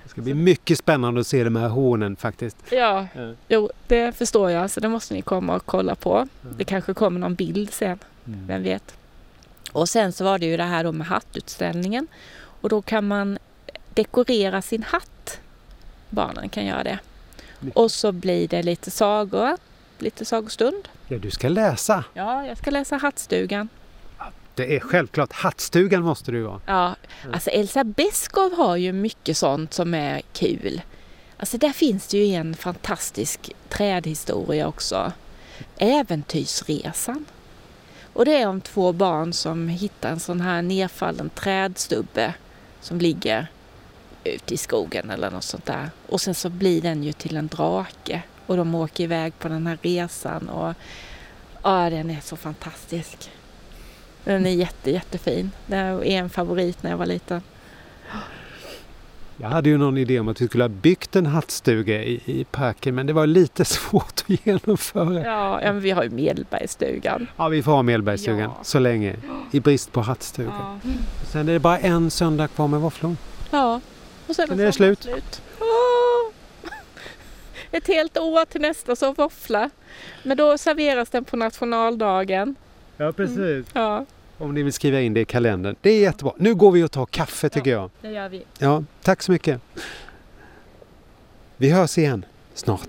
Det 0.02 0.08
ska 0.08 0.20
bli 0.20 0.34
mycket 0.34 0.78
spännande 0.78 1.20
att 1.20 1.26
se 1.26 1.44
de 1.44 1.56
här 1.56 1.68
hornen 1.68 2.16
faktiskt. 2.16 2.56
Ja, 2.70 3.06
Ja. 3.14 3.32
jo 3.48 3.70
det 3.86 4.12
förstår 4.16 4.50
jag. 4.50 4.70
Så 4.70 4.80
det 4.80 4.88
måste 4.88 5.14
ni 5.14 5.22
komma 5.22 5.56
och 5.56 5.66
kolla 5.66 5.94
på. 5.94 6.14
Mm. 6.16 6.56
Det 6.58 6.64
kanske 6.64 6.94
kommer 6.94 7.20
någon 7.20 7.34
bild 7.34 7.72
sen, 7.72 7.98
vem 8.24 8.62
vet. 8.62 8.94
Och 9.72 9.88
sen 9.88 10.12
så 10.12 10.24
var 10.24 10.38
det 10.38 10.46
ju 10.46 10.56
det 10.56 10.62
här 10.64 10.84
då 10.84 10.92
med 10.92 11.06
hattutställningen. 11.06 12.06
Och 12.60 12.68
då 12.68 12.82
kan 12.82 13.08
man 13.08 13.38
dekorera 13.96 14.62
sin 14.62 14.82
hatt. 14.82 15.40
Barnen 16.10 16.48
kan 16.48 16.66
göra 16.66 16.84
det. 16.84 16.98
Och 17.74 17.90
så 17.92 18.12
blir 18.12 18.48
det 18.48 18.62
lite 18.62 18.90
sagor, 18.90 19.56
lite 19.98 20.24
sagostund. 20.24 20.88
Ja, 21.08 21.18
du 21.18 21.30
ska 21.30 21.48
läsa. 21.48 22.04
Ja, 22.14 22.46
jag 22.46 22.58
ska 22.58 22.70
läsa 22.70 22.96
Hattstugan. 22.96 23.68
Det 24.54 24.76
är 24.76 24.80
självklart. 24.80 25.32
Hattstugan 25.32 26.02
måste 26.02 26.32
du 26.32 26.42
vara. 26.42 26.60
Ja, 26.66 26.94
alltså 27.32 27.50
Elsa 27.50 27.84
Beskow 27.84 28.52
har 28.56 28.76
ju 28.76 28.92
mycket 28.92 29.36
sånt 29.36 29.74
som 29.74 29.94
är 29.94 30.22
kul. 30.32 30.82
Alltså 31.36 31.58
där 31.58 31.72
finns 31.72 32.06
det 32.08 32.18
ju 32.18 32.34
en 32.34 32.54
fantastisk 32.54 33.50
trädhistoria 33.68 34.68
också. 34.68 35.12
Äventyrsresan. 35.78 37.24
Och 38.12 38.24
det 38.24 38.36
är 38.36 38.48
om 38.48 38.60
två 38.60 38.92
barn 38.92 39.32
som 39.32 39.68
hittar 39.68 40.10
en 40.10 40.20
sån 40.20 40.40
här 40.40 40.62
nedfallen 40.62 41.30
trädstubbe 41.30 42.34
som 42.80 42.98
ligger 42.98 43.46
ute 44.34 44.54
i 44.54 44.56
skogen 44.56 45.10
eller 45.10 45.30
något 45.30 45.44
sånt 45.44 45.66
där. 45.66 45.90
Och 46.08 46.20
sen 46.20 46.34
så 46.34 46.48
blir 46.50 46.82
den 46.82 47.02
ju 47.02 47.12
till 47.12 47.36
en 47.36 47.46
drake 47.46 48.22
och 48.46 48.56
de 48.56 48.74
åker 48.74 49.04
iväg 49.04 49.38
på 49.38 49.48
den 49.48 49.66
här 49.66 49.78
resan 49.82 50.48
och 50.48 50.74
ja, 51.62 51.90
den 51.90 52.10
är 52.10 52.20
så 52.20 52.36
fantastisk. 52.36 53.30
Den 54.24 54.46
är 54.46 54.50
jätte, 54.50 54.90
jättefin. 54.90 55.50
Det 55.66 55.76
är 55.76 56.04
en 56.04 56.30
favorit 56.30 56.82
när 56.82 56.90
jag 56.90 56.98
var 56.98 57.06
liten. 57.06 57.42
Jag 59.38 59.48
hade 59.48 59.68
ju 59.68 59.78
någon 59.78 59.98
idé 59.98 60.20
om 60.20 60.28
att 60.28 60.40
vi 60.40 60.46
skulle 60.48 60.64
ha 60.64 60.68
byggt 60.68 61.16
en 61.16 61.26
hattstuga 61.26 62.02
i, 62.02 62.20
i 62.24 62.44
parken 62.44 62.94
men 62.94 63.06
det 63.06 63.12
var 63.12 63.26
lite 63.26 63.64
svårt 63.74 64.24
att 64.28 64.46
genomföra. 64.46 65.24
Ja, 65.24 65.62
ja 65.62 65.72
men 65.72 65.82
vi 65.82 65.90
har 65.90 66.02
ju 66.02 66.10
Medelbergsstugan. 66.10 67.26
Ja, 67.36 67.48
vi 67.48 67.62
får 67.62 67.72
ha 67.72 67.82
Medelbergsstugan 67.82 68.40
Ja. 68.40 68.56
så 68.62 68.78
länge 68.78 69.16
i 69.52 69.60
brist 69.60 69.92
på 69.92 70.00
hattstuga. 70.00 70.52
Ja. 70.58 70.90
Sen 71.26 71.48
är 71.48 71.52
det 71.52 71.58
bara 71.58 71.78
en 71.78 72.10
söndag 72.10 72.48
kvar 72.48 72.68
med 72.68 72.80
våfflor. 72.80 73.16
ja. 73.50 73.80
Och 74.26 74.36
sen 74.36 74.48
Sen 74.48 74.60
är 74.60 74.64
det 74.64 74.72
slut. 74.72 75.02
slut. 75.02 75.42
Åh! 75.60 76.32
Ett 77.70 77.86
helt 77.86 78.18
år 78.18 78.44
till 78.44 78.60
nästa 78.60 78.96
så 78.96 79.12
våffla. 79.12 79.70
Men 80.22 80.36
då 80.36 80.58
serveras 80.58 81.10
den 81.10 81.24
på 81.24 81.36
nationaldagen. 81.36 82.54
Ja, 82.96 83.12
precis. 83.12 83.66
Ja, 83.72 84.06
Om 84.38 84.54
ni 84.54 84.62
vill 84.62 84.72
skriva 84.72 85.00
in 85.00 85.14
det 85.14 85.20
i 85.20 85.24
kalendern. 85.24 85.76
Det 85.80 85.90
är 85.90 86.00
jättebra. 86.00 86.32
Nu 86.36 86.54
går 86.54 86.70
vi 86.72 86.82
och 86.84 86.90
tar 86.92 87.06
kaffe 87.06 87.48
tycker 87.48 87.70
jag. 87.70 87.90
det 88.00 88.10
gör 88.10 88.28
vi. 88.28 88.44
Ja, 88.58 88.84
tack 89.02 89.22
så 89.22 89.32
mycket. 89.32 89.60
Vi 91.56 91.70
hörs 91.70 91.98
igen 91.98 92.24
snart. 92.54 92.88